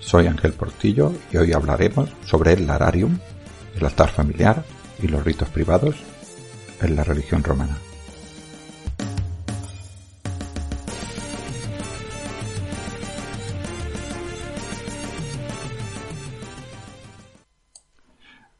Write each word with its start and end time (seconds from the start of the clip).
soy 0.00 0.26
Ángel 0.26 0.52
Portillo 0.52 1.12
y 1.32 1.36
hoy 1.36 1.52
hablaremos 1.52 2.10
sobre 2.26 2.54
el 2.54 2.66
lararium, 2.66 3.18
el 3.76 3.84
altar 3.84 4.10
familiar 4.10 4.64
y 5.02 5.06
los 5.06 5.24
ritos 5.24 5.48
privados 5.48 5.96
en 6.82 6.96
la 6.96 7.04
religión 7.04 7.44
romana. 7.44 7.78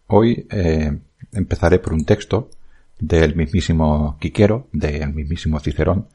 Hoy 0.07 0.47
eh, 0.51 0.99
empezaré 1.33 1.79
por 1.79 1.93
un 1.93 2.05
texto 2.05 2.51
del 2.99 3.37
mismísimo 3.37 4.19
Quiquero, 4.21 4.69
del 4.73 5.15
mismísimo 5.15 5.61
Cicerón, 5.61 6.09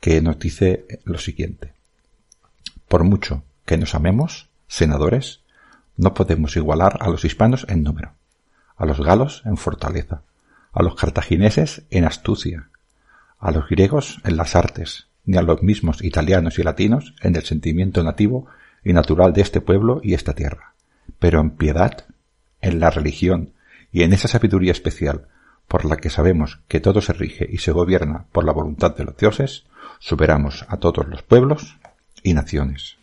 que 0.00 0.20
nos 0.20 0.38
dice 0.38 0.86
lo 1.04 1.18
siguiente. 1.18 1.72
Por 2.86 3.04
mucho 3.04 3.42
que 3.64 3.76
nos 3.76 3.94
amemos, 3.94 4.47
senadores, 4.68 5.40
no 5.96 6.14
podemos 6.14 6.56
igualar 6.56 6.98
a 7.00 7.08
los 7.08 7.24
hispanos 7.24 7.66
en 7.68 7.82
número, 7.82 8.12
a 8.76 8.86
los 8.86 9.00
galos 9.00 9.42
en 9.44 9.56
fortaleza, 9.56 10.22
a 10.72 10.82
los 10.82 10.94
cartagineses 10.94 11.82
en 11.90 12.04
astucia, 12.04 12.68
a 13.40 13.50
los 13.50 13.68
griegos 13.68 14.20
en 14.24 14.36
las 14.36 14.54
artes, 14.54 15.08
ni 15.24 15.36
a 15.36 15.42
los 15.42 15.62
mismos 15.62 16.02
italianos 16.04 16.58
y 16.58 16.62
latinos 16.62 17.14
en 17.20 17.36
el 17.36 17.44
sentimiento 17.44 18.02
nativo 18.02 18.46
y 18.84 18.92
natural 18.92 19.32
de 19.32 19.42
este 19.42 19.60
pueblo 19.60 20.00
y 20.02 20.14
esta 20.14 20.34
tierra, 20.34 20.74
pero 21.18 21.40
en 21.40 21.50
piedad, 21.50 22.04
en 22.60 22.80
la 22.80 22.90
religión 22.90 23.52
y 23.92 24.02
en 24.02 24.12
esa 24.12 24.28
sabiduría 24.28 24.72
especial 24.72 25.26
por 25.66 25.84
la 25.84 25.96
que 25.96 26.10
sabemos 26.10 26.60
que 26.68 26.80
todo 26.80 27.00
se 27.00 27.12
rige 27.12 27.46
y 27.50 27.58
se 27.58 27.72
gobierna 27.72 28.26
por 28.32 28.44
la 28.44 28.52
voluntad 28.52 28.96
de 28.96 29.04
los 29.04 29.16
dioses, 29.16 29.66
superamos 29.98 30.64
a 30.68 30.78
todos 30.78 31.06
los 31.08 31.22
pueblos 31.22 31.78
y 32.22 32.34
naciones. 32.34 32.97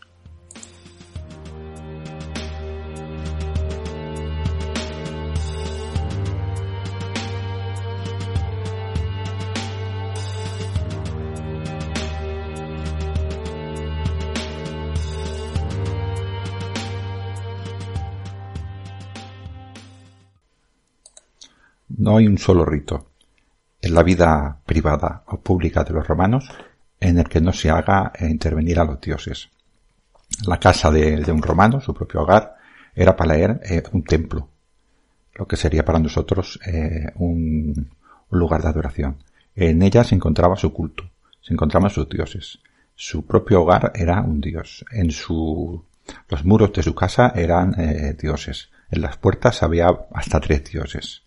No 22.06 22.18
hay 22.18 22.28
un 22.28 22.38
solo 22.38 22.64
rito 22.64 23.08
en 23.82 23.92
la 23.92 24.04
vida 24.04 24.60
privada 24.64 25.24
o 25.26 25.40
pública 25.40 25.82
de 25.82 25.92
los 25.92 26.06
romanos 26.06 26.48
en 27.00 27.18
el 27.18 27.28
que 27.28 27.40
no 27.40 27.52
se 27.52 27.68
haga 27.68 28.12
intervenir 28.20 28.78
a 28.78 28.84
los 28.84 29.00
dioses. 29.00 29.48
La 30.46 30.60
casa 30.60 30.92
de, 30.92 31.20
un 31.32 31.42
romano, 31.42 31.80
su 31.80 31.92
propio 31.92 32.22
hogar, 32.22 32.58
era 32.94 33.16
para 33.16 33.36
él 33.36 33.58
eh, 33.68 33.82
un 33.90 34.04
templo, 34.04 34.48
lo 35.34 35.48
que 35.48 35.56
sería 35.56 35.84
para 35.84 35.98
nosotros 35.98 36.60
eh, 36.64 37.10
un, 37.16 37.90
lugar 38.30 38.62
de 38.62 38.68
adoración. 38.68 39.16
En 39.56 39.82
ella 39.82 40.04
se 40.04 40.14
encontraba 40.14 40.54
su 40.54 40.72
culto, 40.72 41.10
se 41.40 41.54
encontraban 41.54 41.90
sus 41.90 42.08
dioses. 42.08 42.60
Su 42.94 43.26
propio 43.26 43.62
hogar 43.62 43.90
era 43.96 44.20
un 44.20 44.40
dios. 44.40 44.84
En 44.92 45.10
su, 45.10 45.84
los 46.28 46.44
muros 46.44 46.72
de 46.72 46.84
su 46.84 46.94
casa 46.94 47.32
eran 47.34 47.74
eh, 47.80 48.16
dioses. 48.16 48.70
En 48.92 49.00
las 49.00 49.16
puertas 49.16 49.64
había 49.64 49.88
hasta 50.14 50.38
tres 50.38 50.70
dioses. 50.70 51.25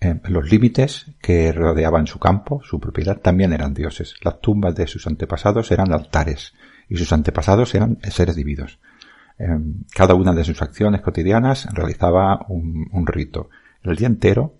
Eh, 0.00 0.20
los 0.24 0.50
límites 0.50 1.06
que 1.22 1.52
rodeaban 1.52 2.06
su 2.06 2.18
campo, 2.18 2.60
su 2.62 2.78
propiedad, 2.78 3.18
también 3.18 3.52
eran 3.52 3.72
dioses. 3.72 4.14
Las 4.22 4.40
tumbas 4.40 4.74
de 4.74 4.86
sus 4.86 5.06
antepasados 5.06 5.70
eran 5.70 5.92
altares 5.92 6.52
y 6.88 6.96
sus 6.96 7.12
antepasados 7.12 7.74
eran 7.74 7.98
seres 8.10 8.36
divinos. 8.36 8.78
Eh, 9.38 9.46
cada 9.94 10.14
una 10.14 10.32
de 10.32 10.44
sus 10.44 10.60
acciones 10.60 11.00
cotidianas 11.00 11.66
realizaba 11.72 12.44
un, 12.48 13.06
rito. 13.06 13.48
El 13.82 13.96
día 13.96 14.08
entero 14.08 14.54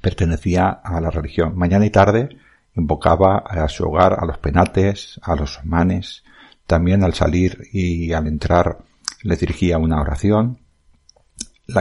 pertenecía 0.00 0.68
a 0.68 1.00
la 1.00 1.10
religión. 1.10 1.56
Mañana 1.56 1.84
y 1.84 1.90
tarde 1.90 2.30
invocaba 2.74 3.38
a 3.38 3.68
su 3.68 3.84
hogar 3.84 4.16
a 4.18 4.24
los 4.24 4.38
penates, 4.38 5.20
a 5.22 5.36
los 5.36 5.60
manes. 5.64 6.24
También 6.66 7.04
al 7.04 7.14
salir 7.14 7.62
y 7.72 8.12
al 8.12 8.26
entrar 8.26 8.78
le 9.22 9.36
dirigía 9.36 9.78
una 9.78 10.00
oración. 10.00 10.58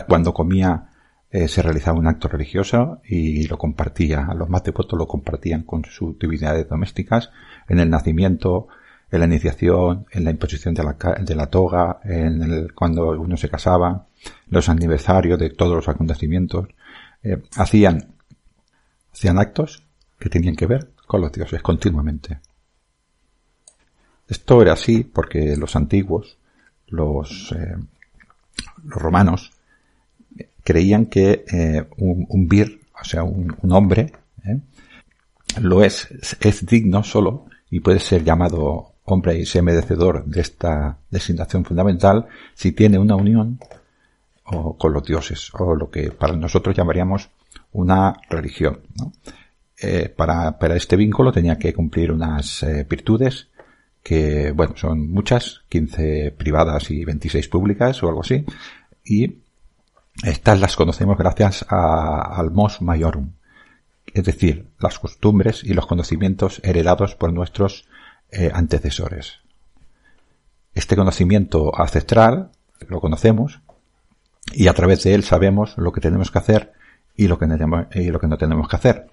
Cuando 0.08 0.34
comía 0.34 0.90
eh, 1.32 1.48
se 1.48 1.62
realizaba 1.62 2.00
un 2.00 2.08
acto 2.08 2.28
religioso 2.28 3.02
y 3.04 3.48
lo 3.48 3.58
compartía. 3.58 4.30
Los 4.36 4.50
más 4.50 4.64
devotos 4.64 4.98
lo 4.98 5.08
compartían 5.08 5.64
con 5.64 5.84
sus 5.86 6.18
divinidades 6.18 6.70
domésticas 6.70 7.32
en 7.68 7.80
el 7.80 7.90
nacimiento, 7.90 8.68
en 9.12 9.20
la 9.20 9.26
iniciación, 9.26 10.06
en 10.12 10.24
la 10.24 10.32
imposición 10.32 10.74
de 10.74 10.84
la, 10.84 10.94
de 10.94 11.36
la 11.36 11.48
toga, 11.48 12.00
en 12.04 12.42
el, 12.42 12.74
cuando 12.74 13.10
uno 13.10 13.38
se 13.38 13.50
casaba, 13.50 14.08
los 14.50 14.70
aniversarios 14.70 15.40
de 15.40 15.50
todos 15.50 15.76
los 15.76 15.88
acontecimientos. 15.88 16.70
Eh, 17.24 17.42
hacían, 17.56 18.14
hacían 19.12 19.40
actos 19.40 19.84
que 20.20 20.30
tenían 20.30 20.56
que 20.56 20.68
ver 20.68 20.92
con 21.08 21.22
los 21.22 21.32
dioses 21.32 21.62
continuamente. 21.62 22.40
Esto 24.28 24.62
era 24.62 24.74
así 24.74 25.04
porque 25.04 25.56
los 25.56 25.76
antiguos, 25.76 26.38
los, 26.88 27.52
eh, 27.52 27.76
los 28.84 29.02
romanos, 29.02 29.52
creían 30.66 31.06
que 31.06 31.46
eh, 31.50 31.86
un, 31.98 32.48
vir, 32.50 32.82
o 33.00 33.06
sea, 33.06 33.24
un, 33.24 33.56
hombre, 33.72 34.12
¿eh? 34.44 34.60
lo 35.62 35.84
es, 35.84 36.10
es 36.42 36.66
digno 36.66 37.04
solo 37.04 37.46
y 37.70 37.80
puede 37.80 38.00
ser 38.00 38.24
llamado 38.24 38.94
hombre 39.04 39.38
y 39.38 39.46
ser 39.46 39.62
merecedor 39.62 40.26
de 40.26 40.42
esta 40.42 40.98
designación 41.12 41.64
fundamental 41.64 42.26
si 42.56 42.72
tiene 42.72 42.98
una 42.98 43.16
unión 43.16 43.60
o, 44.46 44.76
con 44.76 44.92
los 44.92 45.06
dioses 45.06 45.52
o 45.54 45.76
lo 45.76 45.92
que 45.92 46.12
para 46.12 46.36
nosotros 46.36 46.76
llamaríamos 46.76 47.30
una 47.74 48.20
religión. 48.28 48.80
Eh, 49.78 50.10
para, 50.10 50.58
para 50.58 50.76
este 50.76 50.96
vínculo 50.96 51.32
tenía 51.32 51.60
que 51.60 51.74
cumplir 51.74 52.12
unas 52.12 52.66
virtudes 52.90 53.50
que, 54.02 54.52
bueno, 54.52 54.74
son 54.78 55.12
muchas, 55.12 55.62
15 55.70 56.32
privadas 56.32 56.90
y 56.90 57.06
26 57.06 57.48
públicas 57.50 58.02
o 58.02 58.08
algo 58.08 58.22
así, 58.22 58.46
y 59.04 59.45
estas 60.24 60.60
las 60.60 60.76
conocemos 60.76 61.18
gracias 61.18 61.66
al 61.70 62.52
mos 62.52 62.82
maiorum, 62.82 63.32
es 64.14 64.24
decir, 64.24 64.68
las 64.80 65.00
costumbres 65.00 65.64
y 65.64 65.74
los 65.74 65.88
conocimientos 65.88 66.62
heredados 66.64 67.16
por 67.16 67.34
nuestros 67.34 67.88
eh, 68.32 68.52
antecesores. 68.54 69.40
Este 70.74 70.96
conocimiento 70.96 71.72
ancestral 71.80 72.52
lo 72.88 73.02
conocemos 73.02 73.62
y 74.54 74.68
a 74.68 74.74
través 74.74 75.04
de 75.04 75.14
él 75.16 75.24
sabemos 75.24 75.78
lo 75.78 75.92
que 75.92 76.02
tenemos 76.02 76.32
que 76.32 76.40
hacer 76.40 76.74
y 77.16 77.28
lo 77.28 77.40
que 77.40 77.48
no 77.48 78.38
tenemos 78.38 78.68
que 78.68 78.76
hacer. 78.76 79.08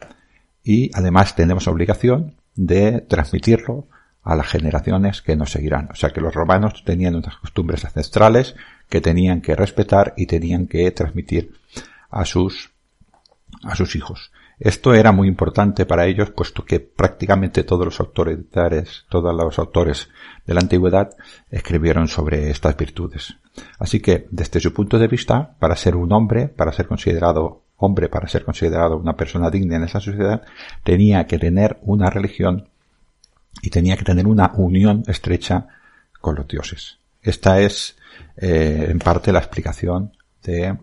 Y 0.64 0.90
además 0.94 1.34
tenemos 1.34 1.69
obligación 1.69 2.37
de 2.54 3.00
transmitirlo 3.00 3.87
a 4.22 4.36
las 4.36 4.46
generaciones 4.46 5.22
que 5.22 5.36
nos 5.36 5.50
seguirán. 5.50 5.88
O 5.90 5.94
sea 5.94 6.10
que 6.10 6.20
los 6.20 6.34
romanos 6.34 6.82
tenían 6.84 7.16
unas 7.16 7.36
costumbres 7.36 7.84
ancestrales 7.84 8.54
que 8.88 9.00
tenían 9.00 9.40
que 9.40 9.56
respetar 9.56 10.14
y 10.16 10.26
tenían 10.26 10.66
que 10.66 10.90
transmitir 10.90 11.54
a 12.10 12.24
sus, 12.24 12.70
a 13.64 13.74
sus 13.74 13.96
hijos. 13.96 14.30
Esto 14.60 14.94
era 14.94 15.10
muy 15.10 15.26
importante 15.26 15.86
para 15.86 16.06
ellos, 16.06 16.30
puesto 16.30 16.64
que 16.64 16.78
prácticamente 16.78 17.64
todos 17.64 17.84
los 17.84 17.98
autores, 17.98 19.06
todos 19.08 19.34
los 19.34 19.58
autores 19.58 20.08
de 20.46 20.54
la 20.54 20.60
antigüedad 20.60 21.16
escribieron 21.50 22.06
sobre 22.06 22.48
estas 22.48 22.76
virtudes. 22.76 23.38
Así 23.80 23.98
que, 23.98 24.28
desde 24.30 24.60
su 24.60 24.72
punto 24.72 25.00
de 25.00 25.08
vista, 25.08 25.56
para 25.58 25.75
ser 25.75 25.96
un 25.96 26.12
hombre, 26.12 26.46
para 26.46 26.70
ser 26.70 26.86
considerado 26.86 27.62
hombre, 27.76 28.08
para 28.08 28.28
ser 28.28 28.44
considerado 28.44 28.96
una 28.96 29.16
persona 29.16 29.50
digna 29.50 29.76
en 29.76 29.82
esa 29.82 29.98
sociedad, 29.98 30.42
tenía 30.84 31.26
que 31.26 31.38
tener 31.38 31.78
una 31.82 32.08
religión 32.10 32.68
y 33.60 33.70
tenía 33.70 33.96
que 33.96 34.04
tener 34.04 34.26
una 34.26 34.52
unión 34.54 35.02
estrecha 35.06 35.66
con 36.20 36.37
los 36.37 36.49
dioses. 36.49 36.99
Esta 37.20 37.60
es, 37.60 37.96
eh, 38.37 38.87
en 38.88 38.99
parte, 38.99 39.32
la 39.32 39.38
explicación 39.38 40.12
de 40.43 40.76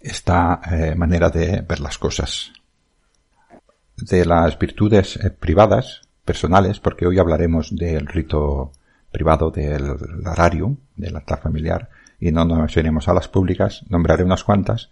esta 0.00 0.60
eh, 0.70 0.94
manera 0.94 1.30
de 1.30 1.62
ver 1.62 1.80
las 1.80 1.98
cosas 1.98 2.52
de 3.96 4.24
las 4.24 4.58
virtudes 4.58 5.16
eh, 5.16 5.30
privadas, 5.30 6.02
personales, 6.24 6.78
porque 6.78 7.06
hoy 7.06 7.18
hablaremos 7.18 7.74
del 7.74 8.06
rito 8.06 8.72
privado 9.10 9.50
del 9.50 9.96
lararium, 10.22 10.76
del 10.94 11.16
altar 11.16 11.40
familiar, 11.40 11.90
y 12.20 12.30
no 12.30 12.44
nos 12.44 12.76
iremos 12.76 13.08
a 13.08 13.14
las 13.14 13.28
públicas, 13.28 13.84
nombraré 13.88 14.24
unas 14.24 14.44
cuantas, 14.44 14.90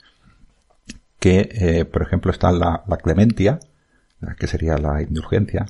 que, 1.19 1.87
por 1.93 2.03
ejemplo, 2.03 2.31
están 2.31 2.59
la, 2.59 2.83
clementia, 3.03 3.59
que 4.39 4.47
sería 4.47 4.79
la 4.79 5.03
indulgencia, 5.03 5.67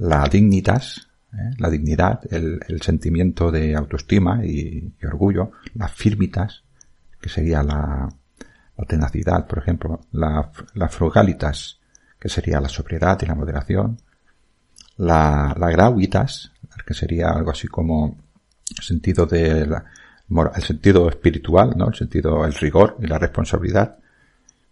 la 0.00 0.26
dignitas, 0.28 1.08
eh, 1.32 1.54
la 1.58 1.70
dignidad, 1.70 2.20
el, 2.30 2.80
sentimiento 2.82 3.50
de 3.50 3.76
autoestima 3.76 4.44
y, 4.44 4.92
orgullo, 5.04 5.52
la 5.74 5.88
firmitas, 5.88 6.62
que 7.20 7.28
sería 7.28 7.62
la, 7.62 8.08
tenacidad, 8.88 9.46
por 9.46 9.58
ejemplo, 9.58 10.00
la, 10.12 10.50
la 10.74 10.88
frugalitas, 10.88 11.78
que 12.18 12.30
sería 12.30 12.60
la 12.60 12.68
sobriedad 12.68 13.18
y 13.20 13.26
la 13.26 13.34
moderación, 13.34 13.98
la, 14.96 15.54
la 15.58 15.70
grauitas, 15.70 16.50
que 16.84 16.94
sería 16.94 17.28
algo 17.28 17.50
así 17.50 17.68
como 17.68 18.16
sentido 18.80 19.26
de 19.26 19.60
el 19.60 20.62
sentido 20.62 21.08
espiritual, 21.08 21.74
¿no? 21.76 21.88
El 21.88 21.94
sentido, 21.94 22.44
el 22.44 22.54
rigor 22.54 22.96
y 23.00 23.06
la 23.06 23.18
responsabilidad. 23.18 23.98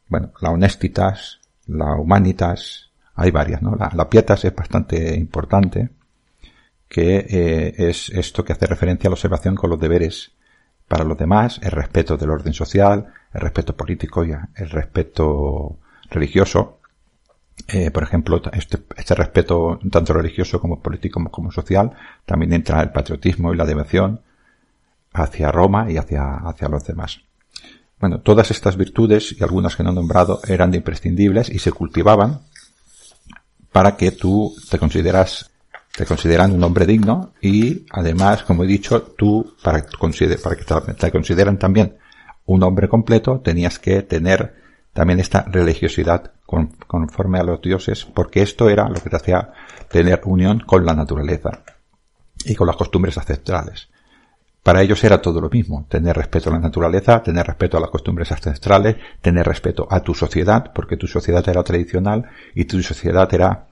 Bueno, 0.08 0.32
la 0.40 0.50
honestitas, 0.50 1.40
la 1.66 1.96
humanitas, 1.96 2.90
hay 3.18 3.30
varias, 3.30 3.60
¿no? 3.62 3.74
La, 3.76 3.90
la 3.94 4.08
pietas 4.08 4.44
es 4.44 4.54
bastante 4.54 5.14
importante, 5.14 5.90
que 6.88 7.26
eh, 7.28 7.74
es 7.76 8.08
esto 8.08 8.44
que 8.44 8.52
hace 8.52 8.66
referencia 8.66 9.08
a 9.08 9.10
la 9.10 9.14
observación 9.14 9.54
con 9.54 9.70
los 9.70 9.78
deberes 9.78 10.32
para 10.88 11.04
los 11.04 11.18
demás, 11.18 11.60
el 11.62 11.70
respeto 11.70 12.16
del 12.16 12.30
orden 12.30 12.54
social, 12.54 13.12
el 13.34 13.40
respeto 13.40 13.76
político 13.76 14.24
y 14.24 14.30
el 14.30 14.70
respeto 14.70 15.76
religioso, 16.10 16.78
eh, 17.66 17.90
por 17.90 18.02
ejemplo, 18.04 18.40
este, 18.52 18.78
este, 18.96 19.14
respeto 19.14 19.78
tanto 19.90 20.14
religioso 20.14 20.60
como 20.60 20.80
político 20.80 21.22
como, 21.30 21.52
social, 21.52 21.92
también 22.24 22.54
entra 22.54 22.80
el 22.80 22.90
patriotismo 22.90 23.52
y 23.52 23.56
la 23.56 23.66
devoción 23.66 24.22
hacia 25.12 25.52
Roma 25.52 25.90
y 25.90 25.98
hacia, 25.98 26.36
hacia 26.36 26.68
los 26.68 26.86
demás. 26.86 27.20
Bueno, 28.00 28.20
todas 28.20 28.50
estas 28.50 28.76
virtudes 28.76 29.34
y 29.38 29.42
algunas 29.42 29.74
que 29.74 29.82
no 29.82 29.90
he 29.90 29.94
nombrado 29.94 30.40
eran 30.46 30.72
imprescindibles 30.72 31.50
y 31.50 31.58
se 31.58 31.72
cultivaban 31.72 32.42
para 33.78 33.96
que 33.96 34.10
tú 34.10 34.52
te 34.68 34.76
consideras, 34.76 35.52
te 35.96 36.04
consideran 36.04 36.50
un 36.50 36.64
hombre 36.64 36.84
digno 36.84 37.34
y 37.40 37.86
además, 37.92 38.42
como 38.42 38.64
he 38.64 38.66
dicho, 38.66 39.02
tú 39.16 39.54
para, 39.62 39.86
para 40.42 40.56
que 40.56 40.64
te, 40.64 40.94
te 40.94 41.12
consideran 41.12 41.60
también 41.60 41.96
un 42.46 42.64
hombre 42.64 42.88
completo 42.88 43.38
tenías 43.38 43.78
que 43.78 44.02
tener 44.02 44.56
también 44.92 45.20
esta 45.20 45.42
religiosidad 45.42 46.32
conforme 46.44 47.38
a 47.38 47.44
los 47.44 47.62
dioses, 47.62 48.04
porque 48.04 48.42
esto 48.42 48.68
era 48.68 48.88
lo 48.88 48.96
que 48.96 49.10
te 49.10 49.14
hacía 49.14 49.52
tener 49.88 50.22
unión 50.24 50.58
con 50.58 50.84
la 50.84 50.94
naturaleza 50.94 51.62
y 52.44 52.56
con 52.56 52.66
las 52.66 52.74
costumbres 52.74 53.16
ancestrales. 53.16 53.90
Para 54.62 54.82
ellos 54.82 55.02
era 55.04 55.22
todo 55.22 55.40
lo 55.40 55.48
mismo, 55.48 55.86
tener 55.88 56.16
respeto 56.16 56.50
a 56.50 56.52
la 56.52 56.58
naturaleza, 56.58 57.22
tener 57.22 57.46
respeto 57.46 57.76
a 57.76 57.80
las 57.80 57.90
costumbres 57.90 58.30
ancestrales, 58.32 58.96
tener 59.20 59.46
respeto 59.46 59.86
a 59.90 60.00
tu 60.00 60.14
sociedad, 60.14 60.72
porque 60.74 60.96
tu 60.96 61.06
sociedad 61.06 61.46
era 61.48 61.62
tradicional 61.62 62.26
y 62.54 62.64
tu 62.64 62.82
sociedad 62.82 63.32
era 63.32 63.66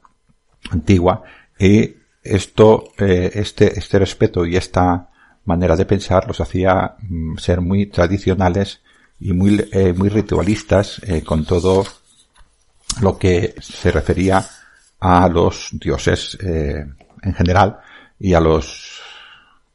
antigua, 0.70 1.22
y 1.58 1.96
esto, 2.22 2.92
eh, 2.98 3.30
este, 3.34 3.78
este 3.78 3.98
respeto 3.98 4.46
y 4.46 4.56
esta 4.56 5.08
manera 5.44 5.76
de 5.76 5.86
pensar 5.86 6.26
los 6.26 6.40
hacía 6.40 6.96
mm, 7.00 7.36
ser 7.36 7.60
muy 7.60 7.86
tradicionales 7.86 8.80
y 9.18 9.32
muy, 9.32 9.68
eh, 9.72 9.92
muy 9.92 10.08
ritualistas 10.08 11.00
eh, 11.04 11.22
con 11.22 11.44
todo 11.44 11.84
lo 13.00 13.18
que 13.18 13.54
se 13.60 13.90
refería 13.90 14.44
a 15.00 15.28
los 15.28 15.70
dioses 15.72 16.36
eh, 16.42 16.84
en 17.22 17.34
general 17.34 17.78
y 18.18 18.34
a 18.34 18.40
los 18.40 19.00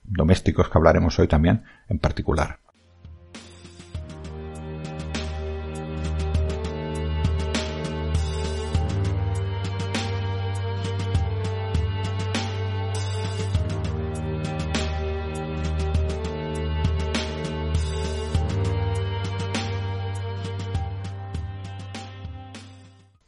domésticos 0.03 0.69
que 0.69 0.77
hablaremos 0.77 1.17
hoy 1.19 1.27
también 1.27 1.63
en 1.89 1.99
particular. 1.99 2.59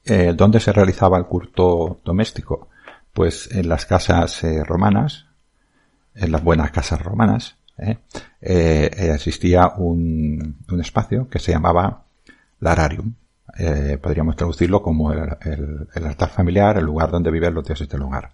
Eh, 0.06 0.34
¿Dónde 0.36 0.60
se 0.60 0.74
realizaba 0.74 1.18
el 1.18 1.26
culto 1.26 2.02
doméstico? 2.04 2.68
Pues 3.14 3.50
en 3.52 3.70
las 3.70 3.86
casas 3.86 4.44
eh, 4.44 4.64
romanas, 4.64 5.28
en 6.16 6.32
las 6.32 6.44
buenas 6.44 6.72
casas 6.72 7.02
romanas, 7.02 7.56
¿eh? 7.78 7.98
existía 8.42 9.74
un, 9.78 10.58
espacio 10.80 11.28
que 11.30 11.40
se 11.40 11.52
llamaba 11.52 12.04
lararium. 12.60 13.14
podríamos 14.02 14.36
traducirlo 14.36 14.82
como 14.82 15.12
el, 15.12 15.88
altar 15.94 16.30
familiar, 16.30 16.78
el 16.78 16.86
lugar 16.86 17.12
donde 17.12 17.32
viven 17.32 17.54
los 17.54 17.66
dioses 17.66 17.88
del 17.90 18.02
lugar. 18.02 18.32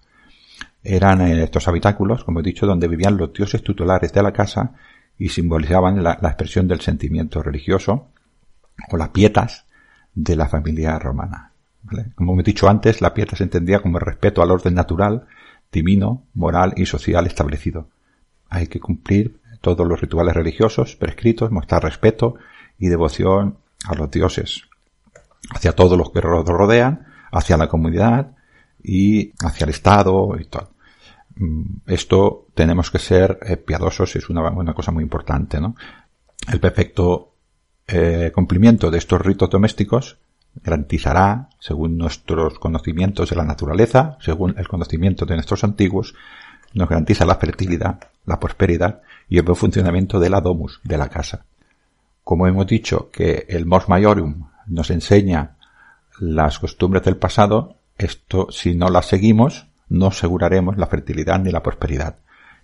Eran 0.83 1.21
estos 1.21 1.67
habitáculos, 1.67 2.23
como 2.23 2.39
he 2.39 2.43
dicho, 2.43 2.65
donde 2.65 2.87
vivían 2.87 3.17
los 3.17 3.33
dioses 3.33 3.61
tutelares 3.63 4.13
de 4.13 4.23
la 4.23 4.31
casa 4.31 4.71
y 5.19 5.29
simbolizaban 5.29 6.01
la, 6.01 6.13
expresión 6.13 6.67
del 6.67 6.79
sentimiento 6.79 7.43
religioso 7.43 8.07
o 8.89 8.97
las 8.97 9.09
pietas 9.09 9.65
de 10.15 10.35
la 10.37 10.47
familia 10.47 10.97
romana. 10.97 11.51
Como 12.15 12.39
he 12.39 12.43
dicho 12.43 12.69
antes, 12.69 13.01
la 13.01 13.13
piedra 13.13 13.35
se 13.35 13.43
entendía 13.43 13.81
como 13.81 13.97
el 13.97 14.05
respeto 14.05 14.41
al 14.41 14.51
orden 14.51 14.73
natural, 14.73 15.27
divino, 15.71 16.24
moral 16.33 16.74
y 16.75 16.86
social 16.86 17.27
establecido. 17.27 17.89
Hay 18.50 18.68
que 18.68 18.80
cumplir 18.80 19.39
todos 19.62 19.88
los 19.88 20.00
rituales 20.00 20.33
religiosos 20.33 20.95
prescritos, 20.95 21.51
mostrar 21.51 21.83
respeto 21.83 22.36
y 22.78 22.88
devoción 22.88 23.57
a 23.85 23.95
los 23.95 24.09
dioses, 24.09 24.64
hacia 25.52 25.73
todos 25.73 25.97
los 25.97 26.11
que 26.11 26.21
los 26.21 26.45
rodean, 26.45 27.07
hacia 27.31 27.57
la 27.57 27.68
comunidad 27.68 28.35
y 28.81 29.33
hacia 29.44 29.66
el 29.66 29.71
Estado 29.71 30.38
y 30.40 30.45
todo. 30.45 30.71
Mm, 31.35 31.81
esto 31.88 32.47
tenemos 32.54 32.90
que 32.90 32.99
ser 32.99 33.40
eh, 33.45 33.57
piadosos, 33.57 34.16
es 34.16 34.30
una, 34.30 34.49
una 34.49 34.73
cosa 34.73 34.92
muy 34.92 35.04
importante, 35.04 35.59
¿no? 35.59 35.76
El 36.52 36.59
perfecto 36.59 37.33
eh, 37.88 38.31
cumplimiento 38.33 38.90
de 38.90 38.97
estos 38.97 39.21
ritos 39.21 39.49
domésticos 39.49 40.18
garantizará, 40.63 41.49
según 41.59 41.97
nuestros 41.97 42.59
conocimientos 42.59 43.30
de 43.30 43.35
la 43.35 43.45
naturaleza, 43.45 44.18
según 44.21 44.56
el 44.57 44.68
conocimiento 44.68 45.25
de 45.25 45.35
nuestros 45.35 45.63
antiguos, 45.63 46.16
nos 46.73 46.89
garantiza 46.89 47.25
la 47.25 47.35
fertilidad, 47.35 47.99
la 48.25 48.39
prosperidad 48.39 49.01
y 49.28 49.37
el 49.37 49.44
buen 49.44 49.56
funcionamiento 49.56 50.19
de 50.19 50.30
la 50.30 50.42
domus, 50.42 50.80
de 50.83 50.97
la 50.97 51.09
casa. 51.09 51.45
Como 52.23 52.47
hemos 52.47 52.68
dicho 52.68 53.09
que 53.11 53.45
el 53.49 53.66
mors 53.66 53.89
maiorum 53.89 54.49
nos 54.68 54.92
enseña 54.92 55.56
las 56.19 56.59
costumbres 56.59 57.04
del 57.04 57.18
pasado, 57.18 57.78
esto 57.97 58.47
si 58.51 58.75
no 58.75 58.89
las 58.89 59.07
seguimos, 59.07 59.68
no 59.89 60.07
aseguraremos 60.07 60.78
la 60.78 60.87
fertilidad 60.87 61.39
ni 61.39 61.51
la 61.51 61.63
prosperidad, 61.63 62.18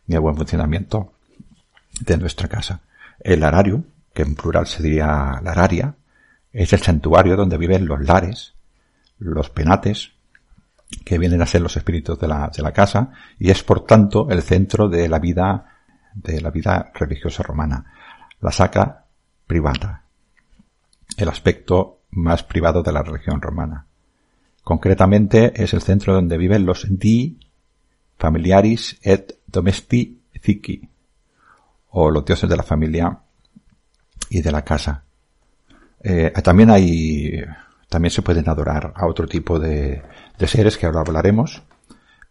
ni 0.07 0.15
el 0.15 0.21
buen 0.21 0.35
funcionamiento 0.35 1.13
de 1.99 2.17
nuestra 2.17 2.47
casa. 2.47 2.81
El 3.19 3.43
ararium, 3.43 3.83
que 4.13 4.21
en 4.21 4.35
plural 4.35 4.67
sería 4.67 5.39
la 5.41 5.51
araria, 5.51 5.95
es 6.55 6.73
el 6.73 6.81
santuario 6.81 7.35
donde 7.35 7.57
viven 7.57 7.85
los 7.85 8.01
lares, 8.01 8.53
los 9.19 9.49
penates, 9.49 10.13
que 11.03 11.17
vienen 11.17 11.41
a 11.41 11.45
ser 11.45 11.61
los 11.61 11.75
espíritus 11.75 12.17
de 12.19 12.27
la, 12.27 12.49
de 12.55 12.63
la 12.63 12.71
casa, 12.71 13.11
y 13.37 13.49
es 13.49 13.63
por 13.63 13.85
tanto 13.85 14.29
el 14.29 14.41
centro 14.41 14.87
de 14.87 15.09
la 15.09 15.19
vida, 15.19 15.65
de 16.13 16.39
la 16.41 16.51
vida 16.51 16.91
religiosa 16.93 17.43
romana. 17.43 17.85
La 18.39 18.51
saca 18.51 19.05
privada. 19.45 20.03
El 21.17 21.29
aspecto 21.29 21.99
más 22.11 22.43
privado 22.43 22.83
de 22.83 22.91
la 22.91 23.03
religión 23.03 23.41
romana. 23.41 23.85
Concretamente 24.63 25.61
es 25.61 25.73
el 25.73 25.81
centro 25.81 26.13
donde 26.13 26.37
viven 26.37 26.65
los 26.65 26.87
di 26.89 27.37
familiaris 28.17 28.97
et 29.01 29.37
domestici, 29.45 30.89
o 31.89 32.09
los 32.09 32.25
dioses 32.25 32.49
de 32.49 32.57
la 32.57 32.63
familia 32.63 33.19
y 34.29 34.41
de 34.41 34.51
la 34.51 34.63
casa. 34.63 35.04
Eh, 36.07 36.31
también 36.43 36.69
hay 36.69 37.43
también 37.89 38.11
se 38.11 38.21
pueden 38.21 38.47
adorar 38.47 38.93
a 38.95 39.07
otro 39.07 39.27
tipo 39.27 39.57
de, 39.57 40.03
de 40.37 40.47
seres 40.47 40.77
que 40.77 40.85
ahora 40.85 40.99
hablaremos, 40.99 41.63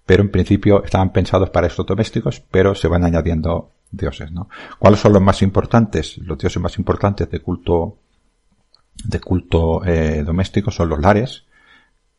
pero 0.07 0.23
en 0.23 0.31
principio 0.31 0.85
estaban 0.85 1.12
pensados 1.12 1.50
para 1.50 1.66
estos 1.66 1.85
domésticos, 1.85 2.38
pero 2.38 2.76
se 2.76 2.87
van 2.87 3.04
añadiendo 3.04 3.73
dioses, 3.90 4.31
¿no? 4.31 4.49
¿Cuáles 4.78 5.00
son 5.00 5.12
los 5.12 5.23
más 5.23 5.43
importantes? 5.43 6.19
Los 6.19 6.38
dioses 6.38 6.62
más 6.62 6.78
importantes 6.78 7.28
de 7.28 7.40
culto 7.40 7.99
de 9.04 9.19
culto 9.19 9.85
eh, 9.85 10.23
doméstico 10.25 10.71
son 10.71 10.88
los 10.90 11.00
lares, 11.00 11.45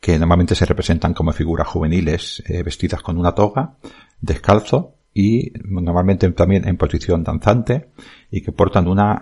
que 0.02 0.20
normalmente 0.20 0.56
se 0.56 0.66
representan 0.66 1.14
como 1.14 1.32
figuras 1.32 1.70
juveniles 1.70 2.44
eh, 2.48 2.64
vestidas 2.64 3.02
con 3.02 3.18
una 3.18 3.34
toga, 3.34 3.78
descalzo 4.20 4.96
y 5.14 5.54
normalmente 5.64 6.30
también 6.32 6.68
en 6.68 6.76
posición 6.76 7.24
danzante 7.24 7.92
y 8.30 8.42
que 8.42 8.52
portan 8.52 8.90
una 8.90 9.22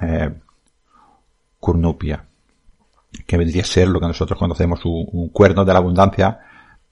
curnupia, 1.63 2.25
que 3.25 3.37
vendría 3.37 3.61
a 3.61 3.65
ser 3.65 3.87
lo 3.87 4.01
que 4.01 4.07
nosotros 4.07 4.37
conocemos 4.37 4.81
un, 4.83 5.29
cuerno 5.29 5.63
de 5.63 5.71
la 5.71 5.79
abundancia, 5.79 6.39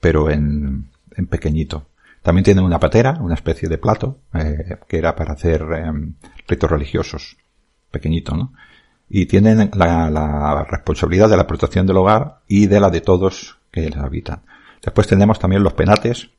pero 0.00 0.30
en, 0.30 0.88
en 1.14 1.26
pequeñito. 1.26 1.88
También 2.22 2.44
tienen 2.44 2.64
una 2.64 2.80
patera, 2.80 3.18
una 3.20 3.34
especie 3.34 3.68
de 3.68 3.76
plato, 3.76 4.20
eh, 4.32 4.78
que 4.88 4.96
era 4.96 5.14
para 5.14 5.34
hacer 5.34 5.62
eh, 5.74 5.92
ritos 6.48 6.70
religiosos, 6.70 7.36
pequeñito, 7.90 8.34
¿no? 8.34 8.54
Y 9.10 9.26
tienen 9.26 9.70
la, 9.74 10.08
la, 10.08 10.64
responsabilidad 10.64 11.28
de 11.28 11.36
la 11.36 11.46
protección 11.46 11.86
del 11.86 11.98
hogar 11.98 12.38
y 12.48 12.66
de 12.66 12.80
la 12.80 12.88
de 12.88 13.02
todos 13.02 13.58
que 13.70 13.82
les 13.82 13.96
habitan. 13.98 14.40
Después 14.82 15.06
tenemos 15.06 15.38
también 15.38 15.62
los 15.62 15.74
penates, 15.74 16.30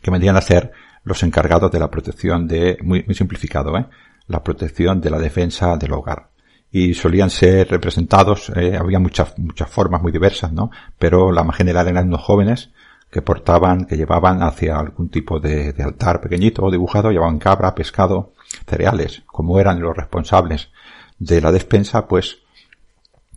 que 0.00 0.12
vendrían 0.12 0.36
a 0.36 0.42
ser 0.42 0.70
los 1.02 1.24
encargados 1.24 1.72
de 1.72 1.80
la 1.80 1.90
protección 1.90 2.46
de, 2.46 2.78
muy, 2.82 3.02
muy 3.02 3.16
simplificado, 3.16 3.76
¿eh? 3.76 3.86
la 4.28 4.44
protección 4.44 5.00
de 5.00 5.10
la 5.10 5.18
defensa 5.18 5.76
del 5.76 5.92
hogar. 5.92 6.28
Y 6.70 6.94
solían 6.94 7.30
ser 7.30 7.68
representados, 7.70 8.50
eh, 8.50 8.76
había 8.76 8.98
muchas, 8.98 9.38
muchas 9.38 9.70
formas 9.70 10.02
muy 10.02 10.12
diversas, 10.12 10.52
¿no? 10.52 10.70
Pero 10.98 11.32
la 11.32 11.44
más 11.44 11.56
general 11.56 11.88
eran 11.88 12.08
unos 12.08 12.22
jóvenes 12.22 12.70
que 13.10 13.22
portaban, 13.22 13.86
que 13.86 13.96
llevaban 13.96 14.42
hacia 14.42 14.78
algún 14.78 15.08
tipo 15.08 15.40
de, 15.40 15.74
altar 15.82 16.20
pequeñito 16.20 16.64
o 16.64 16.70
dibujado, 16.70 17.10
llevaban 17.10 17.38
cabra, 17.38 17.74
pescado, 17.74 18.32
cereales, 18.66 19.22
como 19.26 19.58
eran 19.58 19.80
los 19.80 19.96
responsables 19.96 20.70
de 21.18 21.40
la 21.40 21.52
despensa, 21.52 22.06
pues 22.06 22.40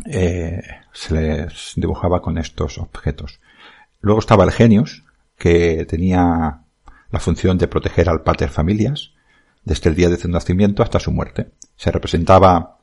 eh, 0.05 0.61
se 0.91 1.13
les 1.13 1.73
dibujaba 1.75 2.21
con 2.21 2.37
estos 2.37 2.77
objetos. 2.77 3.39
Luego 4.01 4.19
estaba 4.19 4.43
el 4.43 4.51
genius, 4.51 5.03
que 5.37 5.85
tenía 5.85 6.61
la 7.09 7.19
función 7.19 7.57
de 7.57 7.67
proteger 7.67 8.09
al 8.09 8.21
pater 8.21 8.49
familias 8.49 9.11
desde 9.63 9.89
el 9.89 9.95
día 9.95 10.09
de 10.09 10.17
su 10.17 10.27
nacimiento 10.27 10.83
hasta 10.83 10.99
su 10.99 11.11
muerte. 11.11 11.51
Se 11.75 11.91
representaba 11.91 12.77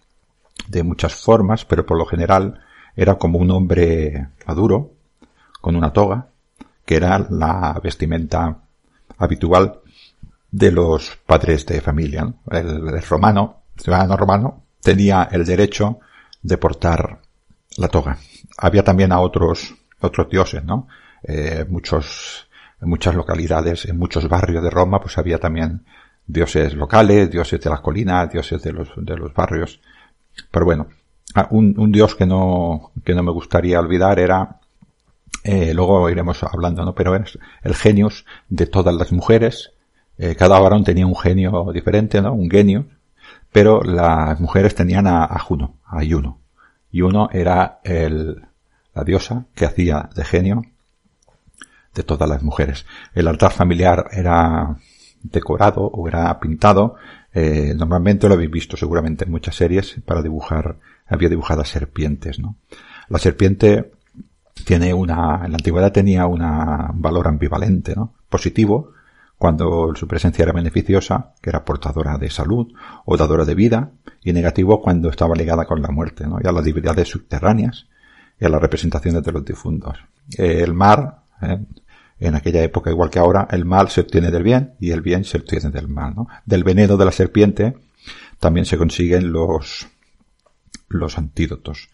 de 0.67 0.83
muchas 0.83 1.15
formas, 1.15 1.65
pero 1.65 1.87
por 1.87 1.97
lo 1.97 2.07
general 2.07 2.61
era 2.97 3.17
como 3.17 3.38
un 3.38 3.50
hombre 3.50 4.29
maduro, 4.47 4.93
con 5.61 5.77
una 5.77 5.93
toga, 5.93 6.29
que 6.85 6.97
era 6.97 7.19
la 7.31 7.79
vestimenta 7.83 8.59
habitual 9.19 9.81
de 10.50 10.73
los 10.73 11.19
padres 11.27 11.67
de 11.67 11.81
familia. 11.81 12.33
El, 12.50 13.03
romano, 13.03 13.62
ciudadano 13.77 14.17
romano, 14.17 14.62
tenía 14.81 15.29
el 15.31 15.45
derecho 15.45 16.00
de 16.43 16.57
portar 16.57 17.21
la 17.77 17.88
toga. 17.88 18.19
Había 18.57 18.83
también 18.83 19.12
a 19.12 19.21
otros, 19.21 19.75
otros 20.00 20.29
dioses, 20.31 20.65
¿no? 20.65 20.88
Eh, 21.23 21.67
muchos, 21.69 22.49
en 22.81 22.88
muchas 22.88 23.15
localidades, 23.15 23.85
en 23.87 23.99
muchos 23.99 24.29
barrios 24.29 24.62
de 24.62 24.71
Roma, 24.71 25.00
pues 25.00 25.19
había 25.19 25.38
también 25.38 25.85
dioses 26.27 26.75
locales, 26.75 27.31
dioses 27.31 27.61
de 27.61 27.71
las 27.71 27.81
colinas, 27.81 28.31
dioses 28.31 28.62
de 28.62 28.73
los, 28.73 28.88
de 28.97 29.17
los 29.17 29.33
barrios. 29.35 29.81
Pero 30.50 30.64
bueno, 30.64 30.87
ah, 31.35 31.49
un, 31.50 31.92
dios 31.92 32.14
que 32.14 32.26
no, 32.26 32.92
que 33.04 33.14
no 33.14 33.23
me 33.23 33.33
gustaría 33.33 33.80
olvidar 33.80 34.18
era 34.18 34.61
eh, 35.45 35.73
luego 35.75 36.09
iremos 36.11 36.42
hablando, 36.42 36.85
¿no? 36.85 36.95
Pero 36.95 37.14
es 37.16 37.38
el 37.62 37.75
genius 37.75 38.25
de 38.49 38.66
todas 38.66 38.95
las 38.95 39.12
mujeres. 39.12 39.73
Eh, 40.18 40.35
cada 40.35 40.59
varón 40.59 40.85
tenía 40.85 41.07
un 41.07 41.16
genio 41.16 41.71
diferente, 41.73 42.21
¿no? 42.21 42.33
Un 42.33 42.50
genio. 42.50 42.87
Pero 43.52 43.83
las 43.83 44.38
mujeres 44.40 44.75
tenían 44.75 45.07
a, 45.07 45.25
a 45.25 45.38
Juno, 45.38 45.76
a 45.87 46.04
Juno. 46.04 46.38
Juno 46.92 47.28
era 47.33 47.80
el, 47.85 48.42
la 48.95 49.04
diosa 49.04 49.47
que 49.54 49.64
hacía 49.64 50.09
de 50.14 50.25
genio 50.25 50.62
de 51.95 52.02
todas 52.02 52.28
las 52.28 52.42
mujeres. 52.42 52.87
El 53.14 53.28
altar 53.28 53.52
familiar 53.52 54.09
era 54.12 54.76
decorado 55.23 55.83
o 55.83 56.09
era 56.09 56.38
pintado. 56.40 56.97
Eh, 57.32 57.75
normalmente 57.76 58.28
lo 58.28 58.35
habéis 58.35 58.50
visto 58.50 58.76
seguramente 58.76 59.25
en 59.25 59.30
muchas 59.30 59.54
series 59.54 59.97
para 60.04 60.23
dibujar, 60.23 60.76
había 61.06 61.28
dibujadas 61.28 61.68
serpientes, 61.68 62.38
¿no? 62.38 62.56
La 63.08 63.18
serpiente 63.18 63.92
tiene 64.64 64.92
una, 64.92 65.42
en 65.44 65.52
la 65.52 65.56
antigüedad 65.56 65.92
tenía 65.92 66.26
una, 66.26 66.90
un 66.92 67.02
valor 67.02 67.28
ambivalente, 67.28 67.94
¿no? 67.94 68.14
Positivo, 68.28 68.92
cuando 69.37 69.94
su 69.94 70.08
presencia 70.08 70.42
era 70.42 70.52
beneficiosa, 70.52 71.35
que 71.40 71.50
era 71.50 71.64
portadora 71.64 72.18
de 72.18 72.28
salud 72.28 72.73
o 73.04 73.16
dadora 73.16 73.44
de 73.44 73.54
vida, 73.54 73.90
y 74.23 74.32
negativo 74.32 74.82
cuando 74.82 75.11
estaba 75.11 75.35
ligada 75.35 75.64
con 75.64 75.80
la 75.80 75.90
muerte, 75.90 76.26
¿no? 76.26 76.38
Y 76.42 76.47
a 76.47 76.52
las 76.52 76.64
divinidades 76.64 77.08
subterráneas 77.08 77.87
y 78.40 78.44
a 78.44 78.49
las 78.49 78.61
representaciones 78.61 79.23
de 79.23 79.32
los 79.32 79.44
difuntos. 79.44 79.99
el 80.37 80.75
mar, 80.75 81.20
¿eh? 81.40 81.61
En 82.21 82.35
aquella 82.35 82.63
época, 82.63 82.91
igual 82.91 83.11
que 83.11 83.19
ahora, 83.19 83.47
el 83.51 83.65
mal 83.65 83.89
se 83.89 84.01
obtiene 84.01 84.31
del 84.31 84.43
bien 84.43 84.75
y 84.81 84.91
el 84.91 85.03
bien 85.03 85.25
se 85.25 85.39
obtiene 85.39 85.71
del 85.71 85.89
mal. 85.89 86.15
Del 86.45 86.65
veneno 86.65 86.97
de 86.97 87.05
la 87.05 87.13
serpiente 87.13 87.75
también 88.39 88.67
se 88.67 88.79
consiguen 88.79 89.33
los, 89.33 89.87
los 90.89 91.19
antídotos 91.19 91.89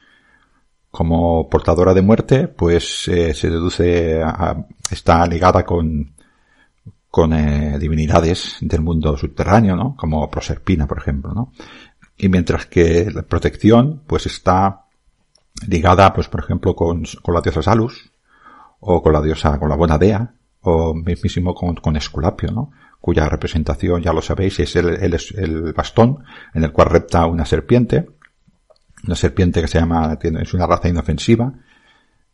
como 0.91 1.49
portadora 1.51 1.93
de 1.93 2.03
muerte, 2.03 2.47
pues 2.47 3.09
eh, 3.09 3.35
se 3.35 3.51
deduce 3.51 4.23
a, 4.23 4.65
está 4.91 5.27
ligada 5.27 5.65
con 5.65 6.15
con 7.15 7.33
eh, 7.33 7.79
divinidades 7.79 8.57
del 8.61 8.81
mundo 8.81 9.17
subterráneo, 9.17 9.77
¿no? 9.77 9.95
Como 9.97 10.29
Proserpina, 10.29 10.89
por 10.89 10.99
ejemplo, 10.99 11.33
¿no? 11.33 11.53
Y 12.17 12.29
mientras 12.29 12.67
que 12.67 13.09
la 13.09 13.23
protección, 13.23 14.03
pues 14.05 14.27
está 14.27 14.87
ligada, 15.69 16.13
pues 16.13 16.27
por 16.27 16.41
ejemplo, 16.41 16.75
con, 16.75 17.05
con 17.23 17.35
la 17.35 17.41
diosa 17.41 17.63
Salus, 17.63 18.11
o 18.87 19.03
con 19.03 19.13
la 19.13 19.23
diosa, 19.23 19.59
con 19.59 19.69
la 19.69 19.77
buena 19.77 19.99
Dea, 19.99 20.35
o 20.61 20.95
mismísimo 20.95 21.55
con, 21.55 21.75
con 21.77 21.97
Esculapio, 21.97 22.51
¿no? 22.51 22.71
Cuya 23.01 23.29
representación, 23.29 24.03
ya 24.03 24.13
lo 24.13 24.23
sabéis, 24.23 24.61
es 24.61 24.77
el, 24.77 24.89
el, 24.89 25.73
bastón 25.75 26.25
en 26.55 26.65
el 26.65 26.73
cual 26.73 26.89
repta 26.91 27.27
una 27.27 27.45
serpiente, 27.45 28.07
una 29.07 29.15
serpiente 29.15 29.61
que 29.61 29.69
se 29.69 29.79
llama, 29.79 30.19
es 30.23 30.55
una 30.55 30.67
raza 30.67 30.89
inofensiva, 30.89 31.53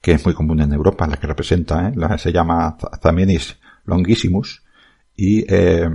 que 0.01 0.13
es 0.13 0.25
muy 0.25 0.35
común 0.35 0.61
en 0.61 0.73
Europa, 0.73 1.07
la 1.07 1.17
que 1.17 1.27
representa, 1.27 1.89
¿eh? 1.89 2.19
se 2.19 2.33
llama 2.33 2.77
Zamenis 3.03 3.59
longissimus, 3.85 4.63
y 5.17 5.45
eh, 5.53 5.89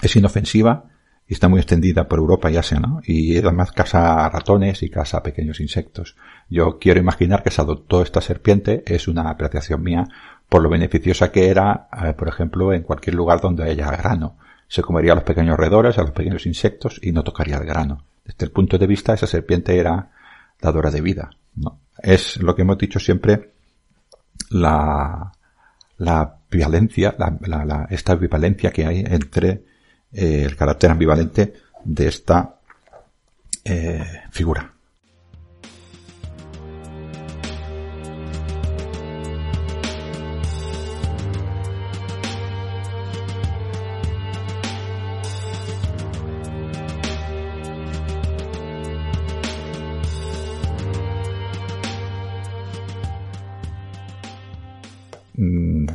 es 0.00 0.16
inofensiva 0.16 0.91
y 1.32 1.34
está 1.34 1.48
muy 1.48 1.60
extendida 1.60 2.08
por 2.08 2.18
Europa 2.18 2.50
y 2.50 2.58
Asia, 2.58 2.78
¿no? 2.78 3.00
Y 3.06 3.38
además 3.38 3.72
caza 3.72 4.28
ratones 4.28 4.82
y 4.82 4.90
caza 4.90 5.22
pequeños 5.22 5.60
insectos. 5.60 6.14
Yo 6.50 6.78
quiero 6.78 7.00
imaginar 7.00 7.42
que 7.42 7.50
se 7.50 7.62
adoptó 7.62 8.02
esta 8.02 8.20
serpiente, 8.20 8.82
es 8.86 9.08
una 9.08 9.30
apreciación 9.30 9.82
mía, 9.82 10.06
por 10.46 10.62
lo 10.62 10.68
beneficiosa 10.68 11.32
que 11.32 11.48
era, 11.48 11.88
eh, 12.04 12.12
por 12.12 12.28
ejemplo, 12.28 12.74
en 12.74 12.82
cualquier 12.82 13.16
lugar 13.16 13.40
donde 13.40 13.64
haya 13.64 13.90
grano. 13.92 14.36
Se 14.68 14.82
comería 14.82 15.12
a 15.12 15.14
los 15.14 15.24
pequeños 15.24 15.56
roedores, 15.56 15.96
a 15.96 16.02
los 16.02 16.10
pequeños 16.10 16.44
insectos 16.44 17.00
y 17.02 17.12
no 17.12 17.24
tocaría 17.24 17.56
el 17.56 17.64
grano. 17.64 18.04
Desde 18.26 18.44
el 18.44 18.50
punto 18.50 18.76
de 18.76 18.86
vista, 18.86 19.14
esa 19.14 19.26
serpiente 19.26 19.78
era 19.78 20.10
dadora 20.60 20.90
de 20.90 21.00
vida. 21.00 21.30
¿no? 21.54 21.78
Es 22.02 22.42
lo 22.42 22.54
que 22.54 22.60
hemos 22.60 22.76
dicho 22.76 22.98
siempre, 22.98 23.52
la, 24.50 25.32
la 25.96 26.36
violencia, 26.50 27.14
la, 27.18 27.38
la, 27.64 27.86
esta 27.88 28.12
ambivalencia 28.12 28.70
que 28.70 28.84
hay 28.84 29.00
entre 29.08 29.71
eh, 30.12 30.44
el 30.44 30.56
carácter 30.56 30.90
ambivalente 30.90 31.54
de 31.84 32.08
esta 32.08 32.56
eh, 33.64 34.22
figura. 34.30 34.72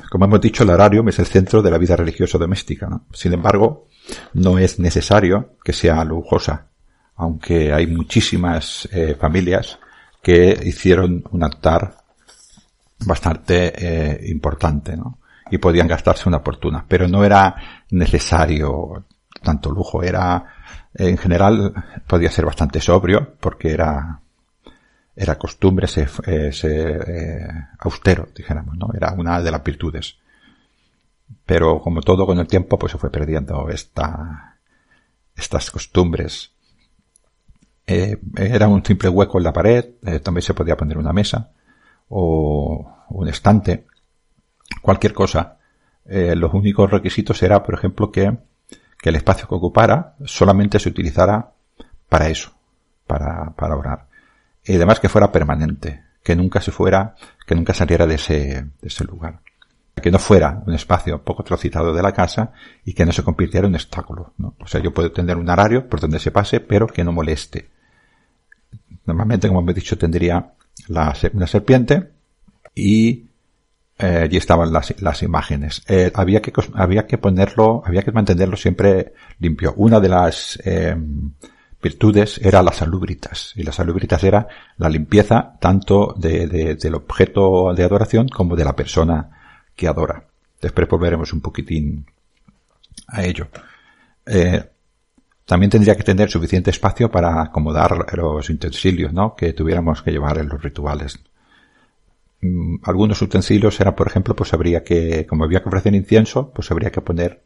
como 0.10 0.26
hemos 0.26 0.42
dicho, 0.42 0.64
el 0.64 0.70
horario 0.72 1.08
es 1.08 1.20
el 1.20 1.26
centro 1.26 1.62
de 1.62 1.72
la 1.72 1.78
vida 1.78 1.96
religiosa 1.96 2.38
doméstica. 2.38 2.88
¿no? 2.88 3.06
Sin 3.14 3.34
embargo, 3.34 3.88
no 4.38 4.60
es 4.60 4.80
necesario 4.80 5.56
que 5.64 5.74
sea 5.74 6.04
lujosa, 6.04 6.68
aunque 7.16 7.74
hay 7.74 7.88
muchísimas 7.88 8.88
eh, 8.92 9.16
familias 9.20 9.80
que 10.22 10.60
hicieron 10.64 11.24
un 11.32 11.44
altar 11.44 11.96
bastante 13.06 13.74
eh, 13.76 14.30
importante, 14.30 14.96
¿no? 14.96 15.18
Y 15.50 15.58
podían 15.58 15.88
gastarse 15.88 16.30
una 16.30 16.42
fortuna, 16.42 16.86
pero 16.88 17.08
no 17.08 17.24
era 17.24 17.56
necesario 17.92 19.06
tanto 19.42 19.72
lujo, 19.72 20.04
era 20.04 20.46
en 20.94 21.18
general 21.18 21.74
podía 22.06 22.30
ser 22.30 22.46
bastante 22.46 22.82
sobrio 22.82 23.36
porque 23.40 23.72
era 23.72 24.20
era 25.16 25.36
costumbre, 25.36 25.88
ser, 25.88 26.10
eh, 26.28 27.48
austero, 27.80 28.28
dijéramos, 28.36 28.78
¿no? 28.78 28.90
Era 28.94 29.14
una 29.14 29.42
de 29.42 29.50
las 29.50 29.64
virtudes. 29.64 30.16
Pero 31.46 31.82
como 31.82 32.02
todo 32.02 32.26
con 32.26 32.40
el 32.40 32.48
tiempo, 32.48 32.78
pues 32.78 32.92
se 32.92 32.98
fue 32.98 33.12
perdiendo 33.12 33.70
esta, 33.70 34.58
estas 35.36 35.72
costumbres. 35.72 36.52
Eh, 37.86 38.18
era 38.36 38.68
un 38.68 38.84
simple 38.84 39.10
hueco 39.10 39.38
en 39.38 39.44
la 39.46 39.54
pared, 39.54 39.86
eh, 40.04 40.20
también 40.20 40.42
se 40.42 40.54
podía 40.54 40.76
poner 40.76 40.98
una 40.98 41.14
mesa 41.14 41.52
o 42.10 43.06
un 43.10 43.28
estante, 43.30 43.86
cualquier 44.82 45.14
cosa. 45.14 45.58
Eh, 46.06 46.36
los 46.36 46.54
únicos 46.54 46.90
requisitos 46.90 47.42
era, 47.44 47.64
por 47.64 47.76
ejemplo, 47.76 48.12
que, 48.12 48.38
que 49.00 49.10
el 49.10 49.16
espacio 49.16 49.48
que 49.48 49.56
ocupara 49.56 50.16
solamente 50.26 50.80
se 50.80 50.90
utilizara 50.90 51.52
para 52.10 52.30
eso, 52.30 52.52
para, 53.06 53.52
para 53.52 53.76
orar. 53.76 54.08
Y 54.64 54.76
además 54.76 55.00
que 55.00 55.10
fuera 55.10 55.32
permanente, 55.32 56.04
que 56.24 56.36
nunca 56.36 56.60
se 56.60 56.72
fuera, 56.72 57.16
que 57.46 57.56
nunca 57.56 57.74
saliera 57.74 58.06
de 58.06 58.16
ese, 58.16 58.36
de 58.82 58.88
ese 58.88 59.06
lugar. 59.06 59.40
Que 60.02 60.12
no 60.12 60.20
fuera 60.20 60.62
un 60.66 60.74
espacio 60.74 61.22
poco 61.24 61.44
trocitado 61.44 61.94
de 61.94 62.02
la 62.02 62.12
casa 62.12 62.52
y 62.86 62.94
que 62.94 63.06
no 63.06 63.12
se 63.12 63.24
convirtiera 63.24 63.68
en 63.68 63.74
un 63.74 63.76
obstáculo. 63.76 64.34
¿no? 64.38 64.56
O 64.60 64.68
sea, 64.68 64.82
yo 64.82 64.94
puedo 64.94 65.12
tener 65.12 65.38
un 65.38 65.50
horario 65.50 65.88
por 65.88 66.00
donde 66.00 66.20
se 66.20 66.32
pase, 66.32 66.60
pero 66.60 66.88
que 66.88 67.04
no 67.04 67.12
moleste. 67.12 67.70
Normalmente, 69.06 69.48
como 69.48 69.70
he 69.70 69.74
dicho, 69.74 69.98
tendría 69.98 70.54
la, 70.88 71.16
una 71.34 71.48
serpiente 71.48 72.12
y 72.76 73.28
eh, 74.00 74.22
allí 74.24 74.38
estaban 74.38 74.72
las, 74.72 74.94
las 75.02 75.24
imágenes. 75.24 75.82
Eh, 75.88 76.12
había 76.14 76.42
que 76.42 76.54
había 76.76 77.08
que 77.08 77.18
ponerlo, 77.18 77.82
había 77.86 78.04
que 78.04 78.12
mantenerlo 78.12 78.56
siempre 78.56 79.14
limpio. 79.40 79.74
Una 79.78 80.00
de 80.00 80.10
las 80.10 80.60
eh, 80.64 80.96
virtudes 81.82 82.40
era 82.44 82.62
la 82.62 82.72
salubritas 82.72 83.54
y 83.56 83.64
la 83.64 83.72
salubritas 83.72 84.24
era 84.24 84.48
la 84.78 84.90
limpieza 84.90 85.58
tanto 85.60 86.14
de, 86.18 86.48
de, 86.48 86.76
del 86.76 86.96
objeto 86.96 87.74
de 87.74 87.84
adoración 87.84 88.28
como 88.28 88.56
de 88.56 88.66
la 88.66 88.76
persona 88.76 89.37
que 89.78 89.88
adora. 89.88 90.26
Después 90.62 90.90
volveremos 90.90 91.32
un 91.32 91.40
poquitín 91.40 92.06
a 93.08 93.24
ello. 93.24 93.48
Eh, 94.26 94.62
también 95.46 95.70
tendría 95.70 95.96
que 95.96 96.04
tener 96.04 96.30
suficiente 96.30 96.72
espacio 96.72 97.10
para 97.10 97.42
acomodar 97.42 98.14
los 98.18 98.50
utensilios, 98.50 99.14
¿no? 99.14 99.36
Que 99.36 99.54
tuviéramos 99.54 100.02
que 100.02 100.12
llevar 100.12 100.40
en 100.40 100.50
los 100.50 100.62
rituales. 100.62 101.20
Mm, 102.42 102.78
algunos 102.84 103.22
utensilios 103.22 103.80
eran, 103.80 103.96
por 103.96 104.08
ejemplo, 104.08 104.36
pues 104.36 104.54
habría 104.54 104.84
que, 104.84 105.26
como 105.26 105.46
había 105.46 105.62
que 105.62 105.70
ofrecer 105.70 105.96
incienso, 105.96 106.52
pues 106.52 106.70
habría 106.72 106.92
que 106.92 107.02
poner 107.02 107.44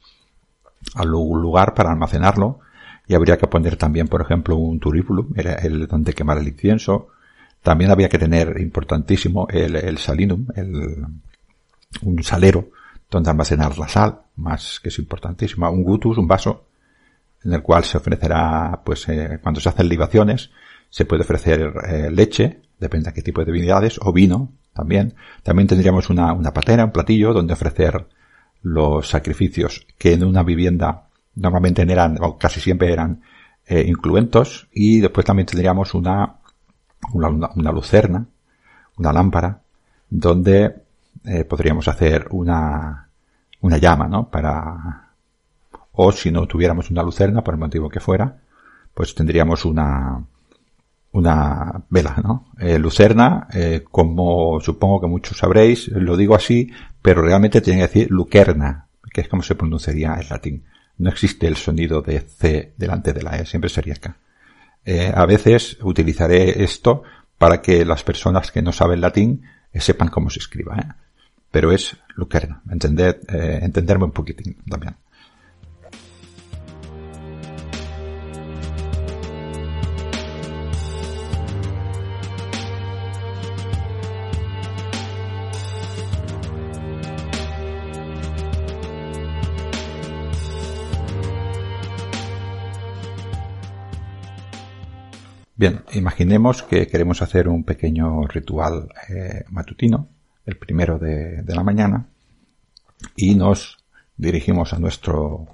algún 0.95 1.41
lugar 1.41 1.75
para 1.75 1.91
almacenarlo 1.91 2.59
y 3.07 3.13
habría 3.13 3.38
que 3.38 3.47
poner 3.47 3.75
también, 3.75 4.07
por 4.07 4.21
ejemplo, 4.21 4.55
un 4.55 4.79
turíbulo, 4.79 5.27
era 5.35 5.53
el 5.55 5.85
donde 5.85 6.13
quemar 6.13 6.38
el 6.39 6.47
incienso. 6.47 7.09
También 7.61 7.91
había 7.91 8.09
que 8.09 8.17
tener, 8.17 8.59
importantísimo, 8.59 9.47
el, 9.50 9.75
el 9.75 9.97
salinum, 10.00 10.47
el, 10.55 11.05
un 12.01 12.24
salero 12.24 12.69
donde 13.10 13.29
almacenar 13.29 13.77
la 13.77 13.88
sal, 13.88 14.21
más 14.38 14.79
que 14.81 14.89
es 14.89 14.98
importantísimo, 15.00 15.69
un 15.69 15.83
gutus, 15.83 16.17
un 16.17 16.27
vaso, 16.27 16.67
en 17.43 17.53
el 17.53 17.62
cual 17.62 17.83
se 17.83 17.98
ofrecerá, 17.98 18.81
pues, 18.86 19.07
eh, 19.10 19.39
cuando 19.41 19.60
se 19.60 19.69
hacen 19.69 19.89
libaciones, 19.89 20.51
se 20.89 21.05
puede 21.05 21.24
ofrecer 21.24 21.74
eh, 21.88 22.10
leche, 22.12 22.62
depende 22.79 23.10
de 23.10 23.13
qué 23.13 23.21
tipo 23.21 23.41
de 23.41 23.51
divinidades, 23.51 24.00
o 24.01 24.13
vino, 24.13 24.53
también. 24.74 25.15
También 25.43 25.67
tendríamos 25.67 26.10
una, 26.10 26.33
una 26.33 26.53
patera, 26.53 26.86
un 26.86 26.91
platillo, 26.91 27.33
donde 27.33 27.53
ofrecer 27.53 28.07
los 28.63 29.10
sacrificios 29.10 29.86
que 29.98 30.13
en 30.13 30.24
una 30.24 30.43
vivienda 30.43 31.07
normalmente 31.36 31.81
eran, 31.81 32.17
o 32.21 32.38
casi 32.38 32.62
siempre 32.62 32.93
eran, 32.93 33.21
eh, 33.65 33.83
incluentos, 33.88 34.67
y 34.71 35.00
después 35.00 35.25
también 35.25 35.48
tendríamos 35.48 35.93
una, 35.93 36.38
una 37.13 37.71
lucerna, 37.71 38.25
una 38.98 39.13
lámpara, 39.13 39.62
donde 40.10 40.75
eh, 41.25 41.43
podríamos 41.45 41.87
hacer 41.87 42.27
una, 42.31 43.09
una 43.61 43.77
llama, 43.77 44.07
¿no? 44.07 44.29
Para, 44.29 45.09
o 45.93 46.11
si 46.11 46.31
no 46.31 46.47
tuviéramos 46.47 46.89
una 46.89 47.03
lucerna, 47.03 47.43
por 47.43 47.53
el 47.53 47.59
motivo 47.59 47.89
que 47.89 47.99
fuera, 47.99 48.37
pues 48.93 49.13
tendríamos 49.15 49.65
una, 49.65 50.23
una 51.11 51.83
vela, 51.89 52.15
¿no? 52.23 52.47
Eh, 52.59 52.79
lucerna, 52.79 53.47
eh, 53.53 53.84
como 53.89 54.60
supongo 54.62 55.01
que 55.01 55.07
muchos 55.07 55.38
sabréis, 55.38 55.88
lo 55.89 56.17
digo 56.17 56.36
así, 56.36 56.71
pero 57.01 57.21
realmente 57.21 57.62
tiene 57.62 57.79
que 57.79 57.88
decir 57.88 58.12
lucerna, 58.12 58.88
que 59.13 59.21
es 59.21 59.27
como 59.27 59.43
se 59.43 59.55
pronunciaría 59.55 60.17
en 60.19 60.29
latín. 60.29 60.63
No 60.97 61.10
existe 61.10 61.47
el 61.47 61.57
sonido 61.57 62.01
de 62.01 62.21
C 62.21 62.73
delante 62.77 63.13
de 63.13 63.23
la 63.23 63.38
E, 63.38 63.45
siempre 63.45 63.69
sería 63.69 63.95
acá. 63.95 64.17
Eh, 64.86 65.12
a 65.13 65.25
veces 65.25 65.77
utilizaré 65.81 66.63
esto 66.63 67.03
para 67.38 67.62
que 67.62 67.86
las 67.86 68.03
personas 68.03 68.51
que 68.51 68.62
no 68.62 68.71
saben 68.71 69.01
latín 69.01 69.43
eh, 69.73 69.79
sepan 69.79 70.10
cómo 70.10 70.29
se 70.29 70.39
escriba, 70.39 70.77
¿eh? 70.77 70.93
Pero 71.51 71.71
es 71.71 71.97
lucerna, 72.15 72.61
entender, 72.69 73.19
eh, 73.27 73.59
entenderme 73.61 74.05
un 74.05 74.11
poquitín 74.11 74.57
también. 74.69 74.95
Bien, 95.61 95.83
imaginemos 95.93 96.63
que 96.63 96.87
queremos 96.87 97.21
hacer 97.21 97.47
un 97.47 97.63
pequeño 97.63 98.25
ritual 98.25 98.89
eh, 99.09 99.43
matutino, 99.51 100.09
el 100.45 100.58
primero 100.58 100.97
de, 100.97 101.43
la 101.47 101.63
mañana, 101.63 102.08
y 103.15 103.36
nos 103.36 103.77
dirigimos 104.17 104.73
a 104.73 104.80
nuestro, 104.80 105.47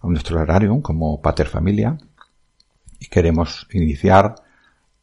a 0.00 0.06
nuestro 0.06 0.40
horario 0.40 0.80
como 0.82 1.20
pater 1.20 1.46
familia 1.46 1.98
y 2.98 3.06
queremos 3.06 3.66
iniciar 3.72 4.34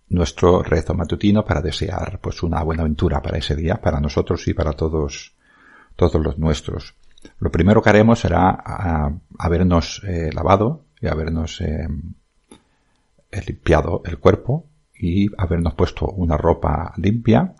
nuestro 0.09 0.61
rezo 0.61 0.93
matutino 0.93 1.45
para 1.45 1.61
desear 1.61 2.19
pues 2.21 2.43
una 2.43 2.61
buena 2.63 2.83
aventura 2.83 3.21
para 3.21 3.37
ese 3.37 3.55
día, 3.55 3.75
para 3.81 3.99
nosotros 3.99 4.47
y 4.47 4.53
para 4.53 4.73
todos, 4.73 5.33
todos 5.95 6.21
los 6.21 6.37
nuestros. 6.37 6.95
Lo 7.39 7.51
primero 7.51 7.81
que 7.81 7.89
haremos 7.89 8.19
será 8.19 8.49
a, 8.49 9.11
habernos 9.39 10.01
eh, 10.05 10.29
lavado 10.33 10.85
y 11.01 11.07
habernos 11.07 11.59
eh, 11.61 11.87
limpiado 13.47 14.01
el 14.05 14.19
cuerpo 14.19 14.67
y 14.97 15.29
habernos 15.37 15.73
puesto 15.73 16.07
una 16.07 16.37
ropa 16.37 16.93
limpia, 16.97 17.53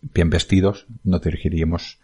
bien 0.00 0.30
vestidos, 0.30 0.86
nos 1.04 1.22
dirigiríamos 1.22 1.98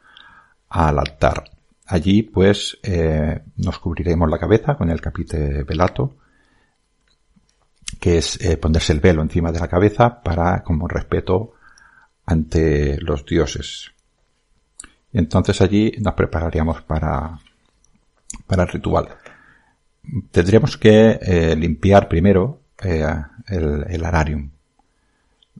al 0.68 0.98
altar. 0.98 1.50
Allí, 1.86 2.22
pues, 2.22 2.78
eh, 2.82 3.42
nos 3.56 3.78
cubriremos 3.78 4.28
la 4.28 4.38
cabeza 4.38 4.76
con 4.76 4.90
el 4.90 5.00
capite 5.00 5.62
velato, 5.62 6.16
que 8.00 8.18
es 8.18 8.40
eh, 8.40 8.56
ponerse 8.56 8.92
el 8.92 9.00
velo 9.00 9.22
encima 9.22 9.52
de 9.52 9.60
la 9.60 9.68
cabeza 9.68 10.22
para, 10.22 10.62
como 10.62 10.88
respeto 10.88 11.54
ante 12.26 12.98
los 13.00 13.24
dioses. 13.24 13.92
Entonces 15.12 15.60
allí 15.60 15.92
nos 16.00 16.14
prepararíamos 16.14 16.82
para, 16.82 17.38
para 18.46 18.64
el 18.64 18.68
ritual 18.68 19.08
tendríamos 20.30 20.76
que 20.76 21.18
eh, 21.20 21.56
limpiar 21.56 22.08
primero 22.08 22.60
el, 22.78 23.84
el 23.88 24.04
ararium. 24.04 24.50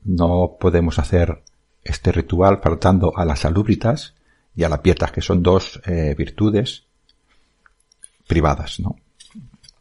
No 0.05 0.57
podemos 0.61 0.99
hacer 0.99 1.43
este 1.87 2.13
ritual 2.13 2.61
faltando 2.63 3.13
a 3.17 3.25
las 3.25 3.41
salubritas 3.41 4.15
y 4.55 4.65
a 4.65 4.69
la 4.69 4.83
pietas, 4.83 5.13
que 5.13 5.21
son 5.21 5.43
dos 5.43 5.81
eh, 5.87 6.15
virtudes 6.17 6.85
privadas, 8.27 8.81
¿no? 8.81 8.97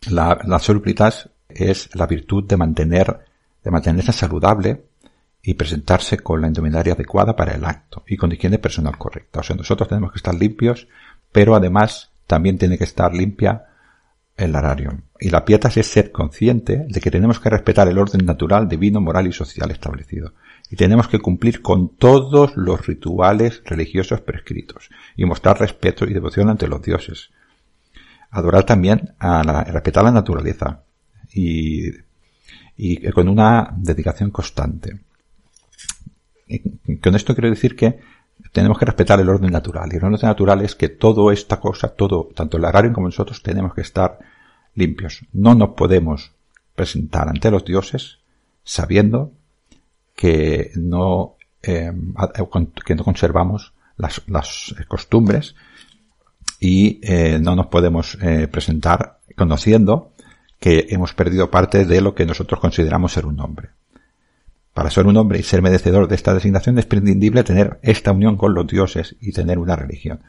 La, 0.10 0.40
las 0.46 0.64
salubritas 0.64 1.30
es 1.50 1.90
la 1.96 2.06
virtud 2.06 2.44
de 2.44 2.58
mantener, 2.58 3.26
de 3.64 3.72
mantenerse 3.72 4.12
saludable 4.12 4.86
y 5.42 5.54
presentarse 5.54 6.18
con 6.18 6.42
la 6.42 6.48
indumentaria 6.48 6.94
adecuada 6.94 7.36
para 7.36 7.54
el 7.54 7.66
acto 7.66 8.04
y 8.08 8.18
con 8.18 8.32
higiene 8.32 8.60
personal 8.60 8.98
correcta. 8.98 9.40
O 9.40 9.44
sea, 9.44 9.56
nosotros 9.56 9.88
tenemos 9.88 10.12
que 10.12 10.18
estar 10.18 10.36
limpios, 10.36 10.88
pero 11.32 11.56
además 11.56 12.12
también 12.28 12.58
tiene 12.58 12.78
que 12.78 12.84
estar 12.84 13.14
limpia 13.14 13.66
el 14.38 14.56
horario. 14.56 14.98
Y 15.20 15.30
la 15.30 15.46
pietas 15.46 15.78
es 15.78 15.88
ser 15.88 16.12
consciente 16.12 16.86
de 16.88 17.00
que 17.00 17.12
tenemos 17.12 17.40
que 17.40 17.50
respetar 17.50 17.88
el 17.88 17.98
orden 17.98 18.26
natural, 18.26 18.68
divino, 18.68 19.00
moral 19.00 19.28
y 19.28 19.32
social 19.32 19.72
establecido. 19.72 20.34
Y 20.70 20.76
tenemos 20.76 21.08
que 21.08 21.20
cumplir 21.20 21.62
con 21.62 21.96
todos 21.96 22.58
los 22.58 22.86
rituales 22.88 23.62
religiosos 23.66 24.22
prescritos 24.22 24.90
y 25.16 25.26
mostrar 25.26 25.60
respeto 25.60 26.06
y 26.06 26.14
devoción 26.14 26.50
ante 26.50 26.68
los 26.68 26.82
dioses. 26.82 27.30
Adorar 28.32 28.66
también 28.66 29.14
a 29.20 29.44
la, 29.44 29.64
respetar 29.64 30.04
la 30.04 30.12
naturaleza 30.12 30.84
y, 31.32 31.90
y 32.76 33.10
con 33.12 33.30
una 33.30 33.74
dedicación 33.78 34.32
constante. 34.32 35.00
Con 37.02 37.16
esto 37.16 37.34
quiero 37.36 37.50
decir 37.50 37.76
que 37.76 38.00
tenemos 38.52 38.78
que 38.78 38.86
respetar 38.86 39.20
el 39.20 39.30
orden 39.30 39.52
natural. 39.52 39.90
Y 39.92 39.98
el 39.98 40.04
orden 40.04 40.20
natural 40.22 40.62
es 40.62 40.76
que 40.76 40.90
toda 40.90 41.34
esta 41.34 41.60
cosa, 41.60 41.90
todo, 41.90 42.30
tanto 42.36 42.58
el 42.58 42.66
horario 42.66 42.94
como 42.94 43.08
nosotros, 43.08 43.42
tenemos 43.44 43.74
que 43.74 43.82
estar 43.82 44.20
limpios. 44.74 45.26
No 45.32 45.56
nos 45.56 45.70
podemos 45.70 46.32
presentar 46.76 47.30
ante 47.30 47.52
los 47.52 47.66
dioses 47.66 48.20
sabiendo 48.64 49.32
que 50.16 50.72
no, 50.76 51.36
eh, 51.62 51.92
que 52.86 52.96
no 52.96 53.04
conservamos 53.04 53.74
las, 53.98 54.22
las 54.28 54.76
costumbres 54.88 55.56
y 56.60 57.00
eh, 57.04 57.38
no 57.40 57.56
nos 57.56 57.68
podemos 57.68 58.18
eh, 58.22 58.48
presentar 58.48 59.20
conociendo 59.36 60.14
que 60.60 60.88
hemos 60.90 61.14
perdido 61.14 61.52
parte 61.52 61.86
de 61.86 62.02
lo 62.02 62.16
que 62.16 62.26
nosotros 62.26 62.60
consideramos 62.60 63.12
ser 63.12 63.26
un 63.26 63.40
hombre. 63.40 63.70
Para 64.74 64.90
ser 64.90 65.06
un 65.06 65.16
hombre 65.18 65.40
y 65.40 65.44
ser 65.44 65.62
merecedor 65.62 66.08
de 66.08 66.16
esta 66.16 66.34
designación 66.34 66.78
es 66.80 66.86
prescindible 66.86 67.44
tener 67.44 67.80
esta 67.82 68.12
unión 68.12 68.36
con 68.38 68.54
los 68.54 68.68
dioses 68.68 69.16
y 69.22 69.32
tener 69.32 69.60
una 69.60 69.76
religión. 69.76 70.22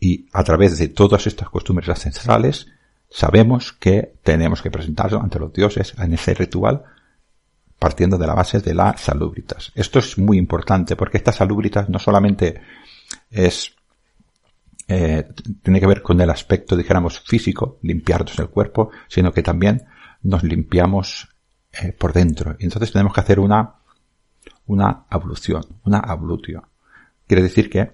Y 0.00 0.26
a 0.32 0.44
través 0.44 0.78
de 0.78 0.88
todas 0.88 1.26
estas 1.26 1.48
costumbres 1.48 1.88
ancestrales 1.88 2.68
sabemos 3.10 3.72
que 3.72 4.14
tenemos 4.22 4.62
que 4.62 4.70
presentarnos 4.70 5.22
ante 5.22 5.38
los 5.38 5.52
dioses 5.52 5.94
en 5.98 6.12
ese 6.14 6.34
ritual 6.34 6.84
partiendo 7.86 8.18
de 8.18 8.26
la 8.26 8.34
base 8.34 8.58
de 8.58 8.74
la 8.74 8.96
salubritas. 8.96 9.70
Esto 9.76 10.00
es 10.00 10.18
muy 10.18 10.38
importante 10.38 10.96
porque 10.96 11.18
esta 11.18 11.30
salubritas 11.30 11.88
no 11.88 12.00
solamente 12.00 12.60
es 13.30 13.76
eh, 14.88 15.28
tiene 15.62 15.78
que 15.78 15.86
ver 15.86 16.02
con 16.02 16.20
el 16.20 16.28
aspecto, 16.28 16.76
dijéramos, 16.76 17.20
físico, 17.20 17.78
limpiarnos 17.82 18.36
el 18.40 18.48
cuerpo, 18.48 18.90
sino 19.06 19.32
que 19.32 19.44
también 19.44 19.84
nos 20.22 20.42
limpiamos 20.42 21.28
eh, 21.80 21.92
por 21.92 22.12
dentro. 22.12 22.56
Y 22.58 22.64
entonces 22.64 22.90
tenemos 22.90 23.14
que 23.14 23.20
hacer 23.20 23.38
una, 23.38 23.76
una 24.66 25.04
ablución, 25.08 25.62
una 25.84 26.00
ablutio. 26.00 26.68
Quiere 27.28 27.44
decir 27.44 27.70
que 27.70 27.92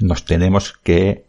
nos 0.00 0.24
tenemos 0.24 0.72
que 0.82 1.26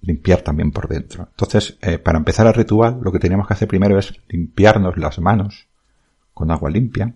limpiar 0.00 0.40
también 0.40 0.72
por 0.72 0.88
dentro. 0.88 1.28
Entonces, 1.32 1.76
eh, 1.82 1.98
para 1.98 2.16
empezar 2.16 2.46
el 2.46 2.54
ritual, 2.54 3.00
lo 3.02 3.12
que 3.12 3.18
tenemos 3.18 3.46
que 3.46 3.52
hacer 3.52 3.68
primero 3.68 3.98
es 3.98 4.18
limpiarnos 4.30 4.96
las 4.96 5.18
manos 5.18 5.67
con 6.38 6.52
agua 6.52 6.70
limpia. 6.70 7.12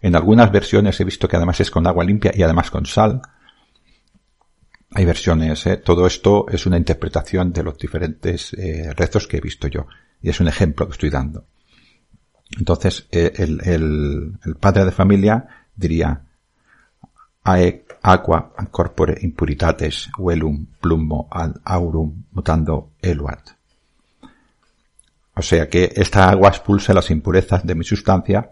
En 0.00 0.16
algunas 0.16 0.50
versiones 0.50 0.98
he 1.00 1.04
visto 1.04 1.28
que 1.28 1.36
además 1.36 1.60
es 1.60 1.70
con 1.70 1.86
agua 1.86 2.04
limpia 2.04 2.32
y 2.34 2.42
además 2.42 2.72
con 2.72 2.86
sal. 2.86 3.22
Hay 4.90 5.04
versiones, 5.04 5.64
¿eh? 5.66 5.76
todo 5.76 6.08
esto 6.08 6.46
es 6.48 6.66
una 6.66 6.76
interpretación 6.76 7.52
de 7.52 7.62
los 7.62 7.78
diferentes 7.78 8.52
eh, 8.54 8.92
rezos 8.96 9.28
que 9.28 9.36
he 9.36 9.40
visto 9.40 9.68
yo. 9.68 9.86
Y 10.20 10.30
es 10.30 10.40
un 10.40 10.48
ejemplo 10.48 10.86
que 10.86 10.92
estoy 10.92 11.10
dando. 11.10 11.46
Entonces, 12.58 13.06
eh, 13.12 13.32
el, 13.36 13.60
el, 13.64 14.32
el, 14.44 14.54
padre 14.56 14.86
de 14.86 14.90
familia 14.90 15.46
diría, 15.76 16.24
Ae 17.44 17.84
aqua 18.02 18.52
corpore 18.70 19.14
impuritates 19.22 20.10
velum 20.18 20.66
plumo 20.80 21.28
ad 21.30 21.54
aurum 21.64 22.24
mutando 22.32 22.92
eluat. 23.00 23.57
O 25.38 25.42
sea 25.42 25.68
que 25.68 25.92
esta 25.94 26.28
agua 26.28 26.48
expulsa 26.48 26.92
las 26.92 27.10
impurezas 27.10 27.64
de 27.64 27.74
mi 27.74 27.84
sustancia 27.84 28.50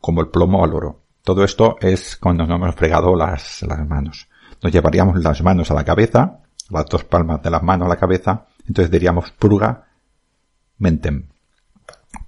como 0.00 0.20
el 0.20 0.28
plomo 0.28 0.64
al 0.64 0.74
oro. 0.74 1.00
Todo 1.22 1.44
esto 1.44 1.76
es 1.80 2.16
cuando 2.16 2.44
nos 2.44 2.56
hemos 2.56 2.74
fregado 2.74 3.16
las, 3.16 3.62
las 3.62 3.86
manos 3.86 4.28
nos 4.64 4.72
llevaríamos 4.72 5.22
las 5.22 5.42
manos 5.42 5.70
a 5.70 5.74
la 5.74 5.84
cabeza, 5.84 6.40
las 6.70 6.86
dos 6.86 7.04
palmas 7.04 7.42
de 7.42 7.50
las 7.50 7.62
manos 7.62 7.84
a 7.84 7.88
la 7.90 7.96
cabeza, 7.96 8.46
entonces 8.66 8.90
diríamos 8.90 9.30
purga 9.32 9.88
mentem, 10.78 11.28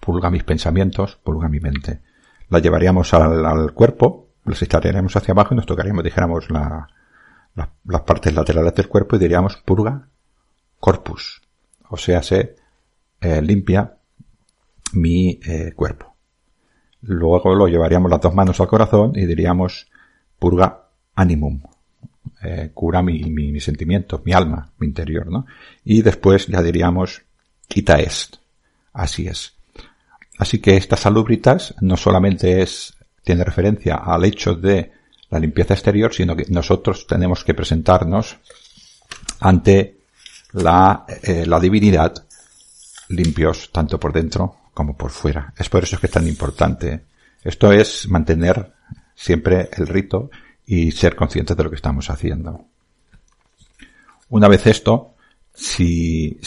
purga 0.01 0.31
mis 0.31 0.45
pensamientos, 0.45 1.16
purga 1.16 1.49
mi 1.49 1.61
mente. 1.61 2.03
La 2.51 2.59
llevaríamos 2.59 3.14
al, 3.14 3.73
cuerpo, 3.73 4.29
los 4.45 4.61
estaríamos 4.61 5.16
hacia 5.16 5.33
abajo 5.33 5.55
y 5.55 5.57
nos 5.57 5.64
tocaríamos, 5.64 6.05
dijéramos, 6.05 6.51
la, 6.51 6.87
las 7.55 8.01
partes 8.03 8.35
laterales 8.35 8.75
del 8.75 8.88
cuerpo 8.88 9.16
y 9.16 9.19
diríamos 9.19 9.57
purga 9.64 10.07
corpus, 10.79 11.40
o 11.88 11.97
sea, 11.97 12.23
se 12.23 12.55
eh, 13.23 13.40
limpia 13.40 13.95
mi 14.92 15.40
eh, 15.44 15.72
cuerpo. 15.75 16.14
Luego 17.03 17.55
lo 17.55 17.68
llevaríamos 17.68 18.11
las 18.11 18.20
dos 18.20 18.35
manos 18.35 18.61
al 18.61 18.68
corazón 18.68 19.12
y 19.14 19.27
diríamos 19.27 19.88
purga 20.38 20.88
animum, 21.14 21.62
eh, 22.42 22.70
cura 22.75 23.03
mi, 23.03 23.22
mi, 23.25 23.53
mi, 23.53 23.61
sentimiento, 23.61 24.22
mi 24.25 24.33
alma, 24.33 24.72
mi 24.79 24.87
interior, 24.87 25.31
¿no? 25.31 25.46
Y 25.85 26.03
después 26.03 26.46
ya 26.46 26.62
diríamos, 26.62 27.22
quita 27.68 28.01
est. 28.01 28.37
Así 28.92 29.27
es. 29.27 29.55
Así 30.38 30.59
que 30.59 30.77
estas 30.77 31.01
salubritas 31.01 31.75
no 31.81 31.96
solamente 31.96 32.62
es, 32.62 32.94
tiene 33.22 33.44
referencia 33.44 33.96
al 33.96 34.25
hecho 34.25 34.55
de 34.55 34.92
la 35.31 35.38
limpieza 35.38 35.75
exterior, 35.75 36.12
sino 36.12 36.37
que 36.37 36.44
nosotros 36.49 37.07
tenemos 37.07 37.44
que 37.44 37.55
presentarnos 37.55 38.37
ante 39.40 40.01
la, 40.53 41.05
eh, 41.22 41.44
la 41.46 41.59
divinidad 41.61 42.14
limpios 43.09 43.70
tanto 43.72 44.01
por 44.01 44.12
dentro 44.12 44.57
como 44.76 44.94
por 44.94 45.10
fuera. 45.10 45.54
Es 45.56 45.70
por 45.70 45.84
eso 45.84 45.98
que 45.98 46.04
es 46.04 46.12
tan 46.12 46.28
importante. 46.28 47.06
Esto 47.42 47.72
es 47.72 48.06
mantener 48.10 48.74
siempre 49.14 49.70
el 49.72 49.86
rito 49.86 50.30
y 50.66 50.90
ser 50.90 51.16
conscientes 51.16 51.56
de 51.56 51.64
lo 51.64 51.70
que 51.70 51.76
estamos 51.76 52.10
haciendo. 52.10 52.66
Una 54.28 54.48
vez 54.48 54.66
esto, 54.66 55.14
si 55.54 56.38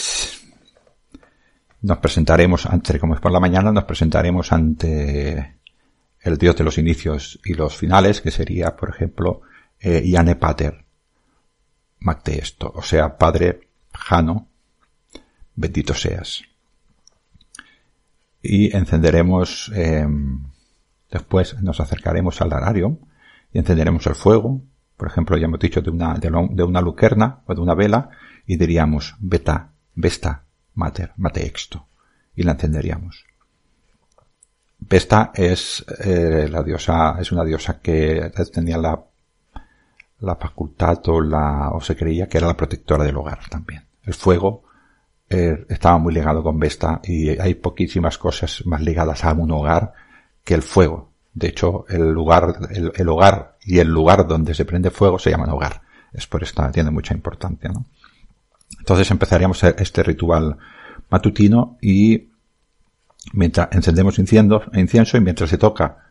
nos 1.82 1.98
presentaremos 1.98 2.68
ante, 2.68 3.00
como 3.00 3.16
es 3.16 3.20
por 3.20 3.32
la 3.32 3.40
mañana, 3.40 3.72
nos 3.72 3.86
presentaremos 3.86 4.52
ante 4.52 5.56
el 6.22 6.38
Dios 6.38 6.56
de 6.56 6.64
los 6.64 6.78
inicios 6.78 7.40
y 7.44 7.56
los 7.56 7.76
finales, 7.76 8.22
que 8.22 8.30
sería, 8.30 8.76
por 8.76 8.92
ejemplo, 8.92 9.42
eh, 9.80 10.04
Iane 10.06 10.36
Pater, 10.36 10.86
esto, 12.26 12.72
o 12.76 12.84
sea, 12.84 13.18
Padre 13.18 13.70
Jano, 13.92 14.48
bendito 15.56 15.96
seas. 15.96 16.44
Y 18.42 18.76
encenderemos, 18.76 19.72
eh, 19.76 20.08
después 21.12 21.62
nos 21.62 21.80
acercaremos 21.80 22.42
al 22.42 22.54
arario, 22.54 23.00
y 23.52 23.60
encenderemos 23.60 24.06
el 24.08 24.16
fuego, 24.16 24.62
por 24.96 25.08
ejemplo, 25.08 25.38
ya 25.38 25.46
hemos 25.46 25.60
dicho 25.60 25.82
de 25.82 25.90
una, 25.90 26.16
de, 26.16 26.64
una 26.64 26.82
lucerna 26.82 27.42
o 27.46 27.56
de 27.56 27.62
una 27.62 27.74
vela, 27.74 28.10
y 28.46 28.58
diríamos, 28.58 29.16
beta, 29.20 29.72
vesta, 29.96 30.44
mater, 30.74 31.14
mate 31.18 31.46
exto, 31.46 31.88
y 32.36 32.44
la 32.44 32.52
encenderíamos. 32.52 33.26
Vesta 34.80 35.32
es 35.34 35.86
eh, 36.04 36.48
la 36.50 36.64
diosa, 36.64 37.18
es 37.20 37.32
una 37.32 37.44
diosa 37.44 37.80
que 37.80 38.32
tenía 38.54 38.78
la, 38.78 39.02
la 40.20 40.36
facultad 40.36 41.00
o 41.08 41.22
la, 41.22 41.72
o 41.72 41.82
se 41.82 41.96
creía 41.96 42.28
que 42.28 42.38
era 42.38 42.48
la 42.48 42.58
protectora 42.58 43.04
del 43.04 43.18
hogar 43.18 43.40
también. 43.50 43.86
El 44.04 44.14
fuego 44.14 44.64
eh, 45.30 45.66
estaba 45.70 46.00
muy 46.00 46.14
ligado 46.14 46.42
con 46.42 46.60
Vesta 46.60 47.02
y 47.04 47.30
hay 47.30 47.54
poquísimas 47.56 48.18
cosas 48.18 48.66
más 48.66 48.82
ligadas 48.82 49.24
a 49.24 49.34
un 49.34 49.52
hogar 49.52 49.94
que 50.44 50.56
el 50.56 50.64
fuego. 50.64 51.10
De 51.34 51.48
hecho, 51.48 51.86
el 51.88 52.12
lugar, 52.12 52.56
el, 52.72 53.10
hogar 53.10 53.58
y 53.64 53.78
el 53.80 53.88
lugar 53.88 54.28
donde 54.28 54.56
se 54.56 54.66
prende 54.66 54.90
fuego 54.90 55.20
se 55.20 55.30
llaman 55.30 55.52
hogar. 55.52 55.82
Es 56.12 56.26
por 56.26 56.42
esta, 56.42 56.72
tiene 56.72 56.90
mucha 56.90 57.14
importancia, 57.14 57.70
¿no? 57.70 57.86
Entonces 58.80 59.10
empezaríamos 59.12 59.64
este 59.64 60.04
ritual 60.04 60.58
matutino 61.10 61.78
y 61.82 62.30
mientras 63.34 63.70
encendemos 63.72 64.18
incienso, 64.18 65.18
y 65.18 65.22
mientras 65.22 65.50
se 65.50 65.58
toca 65.58 66.10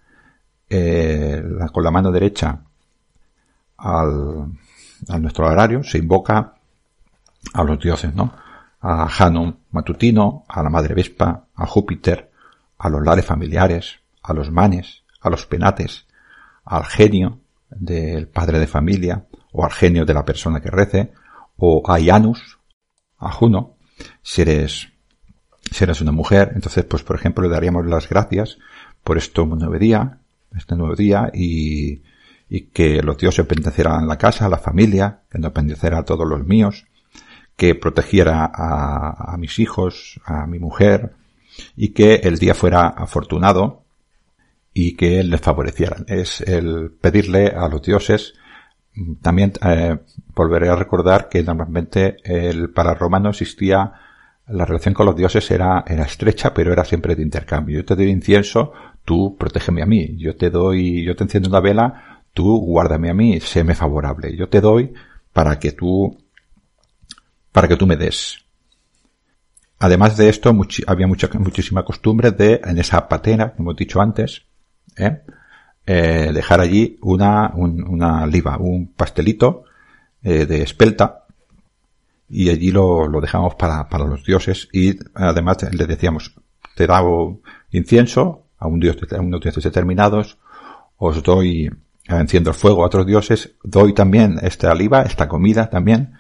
eh, 0.70 1.42
con 1.72 1.83
la 1.83 1.90
mano 1.90 2.12
derecha 2.12 2.61
al, 3.78 4.52
nuestro 5.20 5.46
horario, 5.46 5.83
se 5.83 5.98
invoca 5.98 6.54
a 7.52 7.64
los 7.64 7.81
dioses, 7.81 8.14
¿no? 8.14 8.33
A 8.81 9.09
Hanum 9.19 9.55
matutino, 9.73 10.45
a 10.49 10.62
la 10.62 10.71
madre 10.71 10.95
Vespa, 10.95 11.47
a 11.55 11.67
Júpiter, 11.67 12.31
a 12.79 12.88
los 12.88 13.05
lares 13.05 13.25
familiares, 13.25 14.01
a 14.23 14.33
los 14.33 14.51
manes, 14.51 15.05
a 15.21 15.31
los 15.31 15.47
penates, 15.47 16.07
al 16.64 16.85
genio 16.85 17.41
del 17.71 18.29
padre 18.29 18.59
de 18.59 18.67
familia, 18.67 19.27
o 19.53 19.64
al 19.64 19.73
genio 19.73 20.05
de 20.05 20.14
la 20.14 20.25
persona 20.25 20.61
que 20.61 20.71
rece, 20.71 21.12
o 21.57 21.83
a 21.91 21.99
Janus, 22.01 22.59
a 23.19 23.33
Juno, 23.33 23.77
si 24.23 24.43
eres, 24.43 24.88
si 25.71 25.85
eres 25.85 26.01
una 26.01 26.12
mujer, 26.12 26.53
entonces 26.55 26.85
pues 26.85 27.03
por 27.03 27.17
ejemplo 27.17 27.43
le 27.43 27.51
daríamos 27.51 27.85
las 27.87 28.09
gracias 28.09 28.59
por 29.03 29.19
este 29.19 29.45
nuevo 29.45 29.77
día, 29.79 30.19
este 30.57 30.77
nuevo 30.77 30.95
día 30.95 31.31
y, 31.35 32.03
y 32.49 32.67
que 32.67 33.03
los 33.03 33.19
dioses 33.19 33.47
bendecieran 33.47 34.07
la 34.07 34.19
casa, 34.19 34.49
la 34.49 34.59
familia, 34.59 35.23
que 35.31 35.38
nos 35.38 35.53
bendeciera 35.53 35.99
a 35.99 36.05
todos 36.05 36.27
los 36.27 36.45
míos, 36.45 36.87
que 37.59 37.75
protegiera 37.75 38.51
a, 38.51 39.35
a 39.35 39.37
mis 39.37 39.59
hijos, 39.59 40.18
a 40.25 40.47
mi 40.47 40.59
mujer, 40.59 41.12
y 41.77 41.88
que 41.88 42.14
el 42.14 42.38
día 42.38 42.55
fuera 42.55 42.87
afortunado 42.88 43.83
y 44.73 44.97
que 44.97 45.23
les 45.23 45.40
favorecieran. 45.42 46.07
Es 46.09 46.40
el 46.40 46.90
pedirle 46.90 47.49
a 47.49 47.68
los 47.68 47.83
dioses 47.83 48.33
también 49.21 49.53
eh, 49.62 49.97
volveré 50.35 50.68
a 50.68 50.77
recordar 50.77 51.29
que 51.29 51.42
normalmente 51.42 52.16
el, 52.25 52.71
para 52.71 52.94
romano 52.94 53.31
existía 53.31 53.92
la 54.49 54.64
relación 54.64 54.94
con 54.94 55.05
los 55.07 55.14
dioses 55.14 55.51
era, 55.51 55.85
era 55.87 56.05
estrecha, 56.05 56.55
pero 56.55 56.73
era 56.73 56.85
siempre 56.85 57.14
de 57.14 57.23
intercambio. 57.23 57.79
Yo 57.79 57.85
te 57.85 57.94
doy 57.94 58.09
incienso, 58.09 58.73
tú 59.05 59.37
protégeme 59.38 59.83
a 59.83 59.87
mí. 59.87 60.16
Yo 60.16 60.37
te 60.37 60.49
doy, 60.49 61.05
yo 61.05 61.14
te 61.14 61.25
enciendo 61.25 61.51
una 61.51 61.61
vela, 61.61 62.23
tú 62.33 62.59
guárdame 62.59 63.11
a 63.11 63.14
mí, 63.14 63.40
séme 63.40 63.75
favorable. 63.75 64.35
Yo 64.35 64.49
te 64.49 64.62
doy 64.62 64.94
para 65.35 65.59
que 65.59 65.73
tú, 65.73 66.16
para 67.53 67.69
que 67.69 67.77
tú 67.77 67.87
me 67.87 67.97
des. 67.97 68.39
Además 69.79 70.17
de 70.17 70.29
esto, 70.29 70.55
había 70.87 71.07
mucha, 71.07 71.29
muchísima 71.39 71.85
costumbre 71.85 72.33
de, 72.33 72.61
en 72.65 72.79
esa 72.79 73.09
patena, 73.09 73.53
como 73.53 73.71
hemos 73.71 73.79
dicho 73.79 74.01
antes, 74.01 74.43
¿eh? 74.97 75.23
eh, 75.87 76.33
dejar 76.35 76.61
allí 76.61 76.99
una, 77.01 77.53
una 77.55 78.27
liva, 78.27 78.59
un 78.59 78.89
pastelito 78.89 79.65
eh, 80.23 80.47
de 80.47 80.63
espelta 80.63 81.27
y 82.29 82.51
allí 82.51 82.71
lo, 82.71 83.09
dejamos 83.21 83.55
para, 83.55 83.87
los 83.99 84.25
dioses 84.25 84.69
y 84.73 84.99
además 85.15 85.59
le 85.73 85.87
decíamos, 85.87 86.35
te 86.75 86.87
da 86.87 87.03
incienso 87.71 88.45
a 88.59 88.67
un 88.67 88.81
dios, 88.81 88.97
a 89.11 89.21
unos 89.21 89.41
dioses 89.41 89.65
determinados, 89.65 90.39
os 90.99 91.23
doy, 91.23 91.71
enciendo 92.07 92.51
el 92.51 92.57
fuego 92.57 92.83
a 92.83 92.87
otros 92.87 93.07
dioses, 93.07 93.53
doy 93.63 93.95
también 93.95 94.39
esta 94.43 94.73
oliva, 94.73 95.03
esta 95.03 95.29
comida 95.29 95.71
también, 95.71 96.15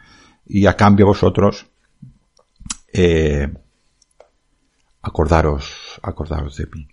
y 0.48 0.66
a 0.66 0.76
cambio 0.76 1.06
vosotros, 1.06 1.66
eh, 2.92 3.52
acordaros, 5.02 6.00
acordaros 6.02 6.56
de 6.56 6.66
mí. 6.66 6.88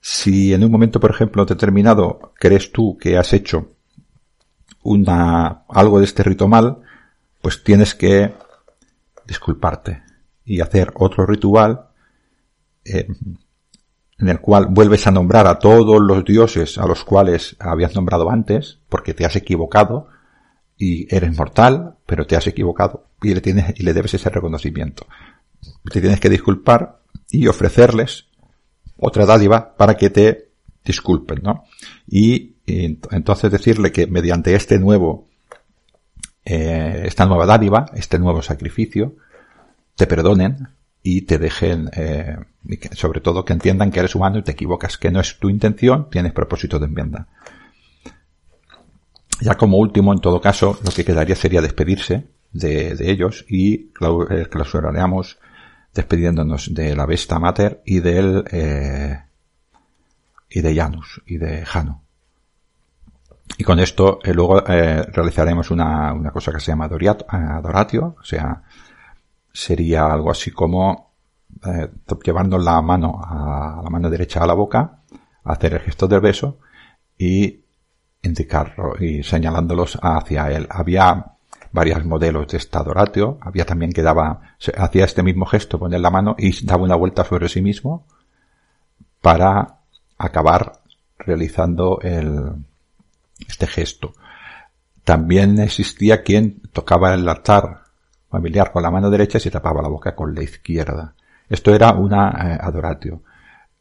Si 0.00 0.52
en 0.52 0.64
un 0.64 0.70
momento, 0.70 1.00
por 1.00 1.10
ejemplo, 1.10 1.44
determinado, 1.46 2.32
crees 2.34 2.72
tú 2.72 2.98
que 2.98 3.16
has 3.16 3.32
hecho 3.32 3.68
una, 4.82 5.64
algo 5.68 5.98
de 5.98 6.04
este 6.04 6.22
rito 6.22 6.48
mal, 6.48 6.82
pues 7.40 7.62
tienes 7.62 7.94
que 7.94 8.34
disculparte 9.26 10.02
y 10.44 10.60
hacer 10.60 10.92
otro 10.96 11.24
ritual 11.24 11.88
eh, 12.84 13.06
en 14.18 14.28
el 14.28 14.40
cual 14.40 14.66
vuelves 14.70 15.06
a 15.06 15.10
nombrar 15.10 15.46
a 15.46 15.58
todos 15.58 16.00
los 16.00 16.24
dioses 16.24 16.78
a 16.78 16.86
los 16.86 17.04
cuales 17.04 17.56
habías 17.58 17.94
nombrado 17.94 18.30
antes, 18.30 18.78
porque 18.88 19.14
te 19.14 19.24
has 19.24 19.36
equivocado 19.36 20.08
y 20.76 21.14
eres 21.14 21.36
mortal, 21.36 21.96
pero 22.06 22.26
te 22.26 22.36
has 22.36 22.46
equivocado 22.46 23.06
y 23.22 23.34
le 23.34 23.40
tienes 23.40 23.78
y 23.78 23.82
le 23.82 23.94
debes 23.94 24.14
ese 24.14 24.30
reconocimiento. 24.30 25.06
Te 25.90 26.00
tienes 26.00 26.20
que 26.20 26.30
disculpar 26.30 27.00
y 27.30 27.46
ofrecerles 27.46 28.26
otra 28.96 29.26
dádiva 29.26 29.76
para 29.76 29.96
que 29.96 30.10
te 30.10 30.50
disculpen, 30.84 31.40
¿no? 31.42 31.64
Y, 32.06 32.56
y 32.66 32.98
entonces 33.10 33.50
decirle 33.50 33.92
que 33.92 34.06
mediante 34.06 34.54
este 34.54 34.78
nuevo 34.78 35.28
eh, 36.44 37.04
esta 37.06 37.24
nueva 37.24 37.46
dádiva, 37.46 37.86
este 37.94 38.18
nuevo 38.18 38.42
sacrificio, 38.42 39.16
te 39.94 40.06
perdonen 40.06 40.68
y 41.02 41.22
te 41.22 41.38
dejen, 41.38 41.90
eh, 41.94 42.36
sobre 42.92 43.20
todo 43.20 43.44
que 43.44 43.54
entiendan 43.54 43.90
que 43.90 44.00
eres 44.00 44.14
humano 44.14 44.38
y 44.38 44.42
te 44.42 44.52
equivocas, 44.52 44.98
que 44.98 45.10
no 45.10 45.20
es 45.20 45.38
tu 45.38 45.48
intención, 45.48 46.10
tienes 46.10 46.32
propósito 46.32 46.78
de 46.78 46.86
enmienda. 46.86 47.28
Ya 49.40 49.56
como 49.56 49.78
último, 49.78 50.12
en 50.12 50.20
todo 50.20 50.40
caso, 50.40 50.78
lo 50.84 50.90
que 50.90 51.04
quedaría 51.04 51.34
sería 51.34 51.60
despedirse 51.60 52.28
de, 52.52 52.96
ellos 53.10 53.44
y 53.48 53.90
eh, 54.30 54.46
clausuraríamos 54.50 55.38
despidiéndonos 55.92 56.72
de 56.74 56.94
la 56.94 57.06
Vesta 57.06 57.38
Mater 57.38 57.82
y 57.84 58.00
del 58.00 58.44
eh, 58.50 59.20
y 60.50 60.60
de 60.60 60.74
Janus 60.74 61.20
y 61.26 61.38
de 61.38 61.64
Jano. 61.64 62.02
Y 63.58 63.64
con 63.64 63.78
esto 63.78 64.18
eh, 64.22 64.32
luego 64.32 64.66
eh, 64.66 65.02
realizaremos 65.02 65.70
una, 65.70 66.12
una, 66.12 66.30
cosa 66.30 66.52
que 66.52 66.60
se 66.60 66.72
llama 66.72 66.86
adoratio, 66.86 68.16
o 68.20 68.24
sea, 68.24 68.62
sería 69.52 70.06
algo 70.06 70.30
así 70.30 70.50
como 70.50 71.12
eh, 71.64 71.88
llevando 72.24 72.58
la 72.58 72.80
mano 72.82 73.20
a 73.22 73.80
la 73.82 73.90
mano 73.90 74.10
derecha 74.10 74.42
a 74.42 74.46
la 74.46 74.54
boca, 74.54 75.02
hacer 75.44 75.74
el 75.74 75.80
gesto 75.80 76.08
del 76.08 76.20
beso 76.20 76.58
y 77.18 77.63
indicarlo 78.24 78.94
y 78.98 79.22
señalándolos 79.22 79.98
hacia 80.02 80.50
él. 80.50 80.66
Había 80.70 81.32
varios 81.72 82.04
modelos 82.04 82.48
de 82.48 82.58
esta 82.58 82.80
adoratio, 82.80 83.38
había 83.40 83.64
también 83.64 83.92
que 83.92 84.02
daba, 84.02 84.40
hacía 84.76 85.04
este 85.04 85.22
mismo 85.22 85.44
gesto, 85.46 85.78
poner 85.78 86.00
la 86.00 86.10
mano 86.10 86.36
y 86.38 86.64
daba 86.64 86.84
una 86.84 86.96
vuelta 86.96 87.24
sobre 87.24 87.48
sí 87.48 87.60
mismo 87.60 88.06
para 89.20 89.78
acabar 90.18 90.80
realizando 91.18 91.98
el, 92.00 92.52
este 93.48 93.66
gesto. 93.66 94.14
También 95.02 95.58
existía 95.58 96.22
quien 96.22 96.60
tocaba 96.72 97.12
el 97.14 97.28
altar 97.28 97.82
familiar 98.30 98.72
con 98.72 98.82
la 98.82 98.90
mano 98.90 99.10
derecha 99.10 99.38
y 99.38 99.40
se 99.40 99.50
tapaba 99.50 99.82
la 99.82 99.88
boca 99.88 100.14
con 100.14 100.34
la 100.34 100.42
izquierda. 100.42 101.14
Esto 101.48 101.74
era 101.74 101.92
una 101.92 102.30
eh, 102.30 102.58
adoratio. 102.60 103.22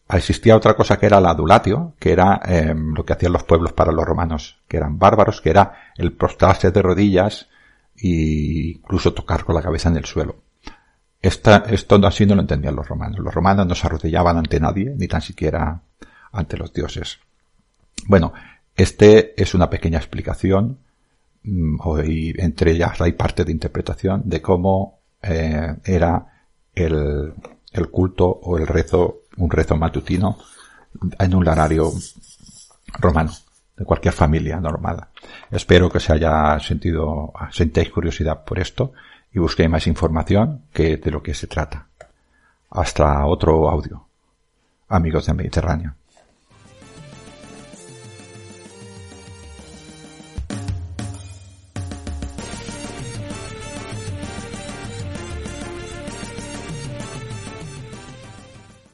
Existía 0.09 0.55
otra 0.55 0.75
cosa 0.75 0.97
que 0.97 1.05
era 1.05 1.21
la 1.21 1.31
adulatio, 1.31 1.93
que 1.99 2.11
era 2.11 2.41
em, 2.45 2.93
lo 2.93 3.05
que 3.05 3.13
hacían 3.13 3.33
los 3.33 3.43
pueblos 3.43 3.73
para 3.73 3.91
los 3.91 4.05
romanos, 4.05 4.59
que 4.67 4.77
eran 4.77 4.99
bárbaros, 4.99 5.41
que 5.41 5.49
era 5.49 5.91
el 5.97 6.13
prostrarse 6.13 6.71
de 6.71 6.81
rodillas 6.81 7.47
e 7.95 8.75
incluso 8.75 9.13
tocar 9.13 9.43
con 9.43 9.55
la 9.55 9.61
cabeza 9.61 9.89
en 9.89 9.97
el 9.97 10.05
suelo. 10.05 10.43
Esta, 11.21 11.63
esto 11.69 11.95
así 12.05 12.25
no 12.25 12.35
lo 12.35 12.41
entendían 12.41 12.75
los 12.75 12.87
romanos. 12.87 13.19
Los 13.19 13.33
romanos 13.33 13.65
no 13.65 13.75
se 13.75 13.87
arrodillaban 13.87 14.37
ante 14.37 14.59
nadie, 14.59 14.93
ni 14.97 15.07
tan 15.07 15.21
siquiera 15.21 15.81
ante 16.33 16.57
los 16.57 16.73
dioses. 16.73 17.19
Bueno, 18.07 18.33
este 18.75 19.41
es 19.41 19.53
una 19.53 19.69
pequeña 19.69 19.99
explicación 19.99 20.79
mm, 21.43 21.77
y 22.05 22.41
entre 22.41 22.71
ellas 22.71 22.99
hay 22.99 23.13
parte 23.13 23.45
de 23.45 23.51
interpretación 23.51 24.23
de 24.25 24.41
cómo 24.41 24.99
eh, 25.21 25.75
era 25.85 26.25
el, 26.75 27.33
el, 27.71 27.89
culto 27.89 28.27
o 28.27 28.57
el 28.57 28.67
rezo, 28.67 29.21
un 29.38 29.50
rezo 29.50 29.76
matutino 29.76 30.38
en 31.19 31.36
un 31.36 31.43
larario 31.43 31.91
romano 33.00 33.32
de 33.76 33.86
cualquier 33.86 34.13
familia 34.13 34.60
normal. 34.60 35.08
Espero 35.50 35.89
que 35.89 36.00
se 36.00 36.13
haya 36.13 36.60
sentido, 36.60 37.34
sentéis 37.52 37.89
curiosidad 37.89 38.43
por 38.43 38.60
esto 38.60 38.93
y 39.32 39.39
busquéis 39.39 39.69
más 39.69 39.88
información 39.88 40.65
que 40.72 40.98
de 40.98 41.12
lo 41.12 41.24
que 41.24 41.34
se 41.34 41.48
trata. 41.48 41.88
Hasta 42.69 43.26
otro 43.26 43.69
audio. 43.69 44.08
Amigos 44.89 45.26
del 45.26 45.36
Mediterráneo. 45.36 45.96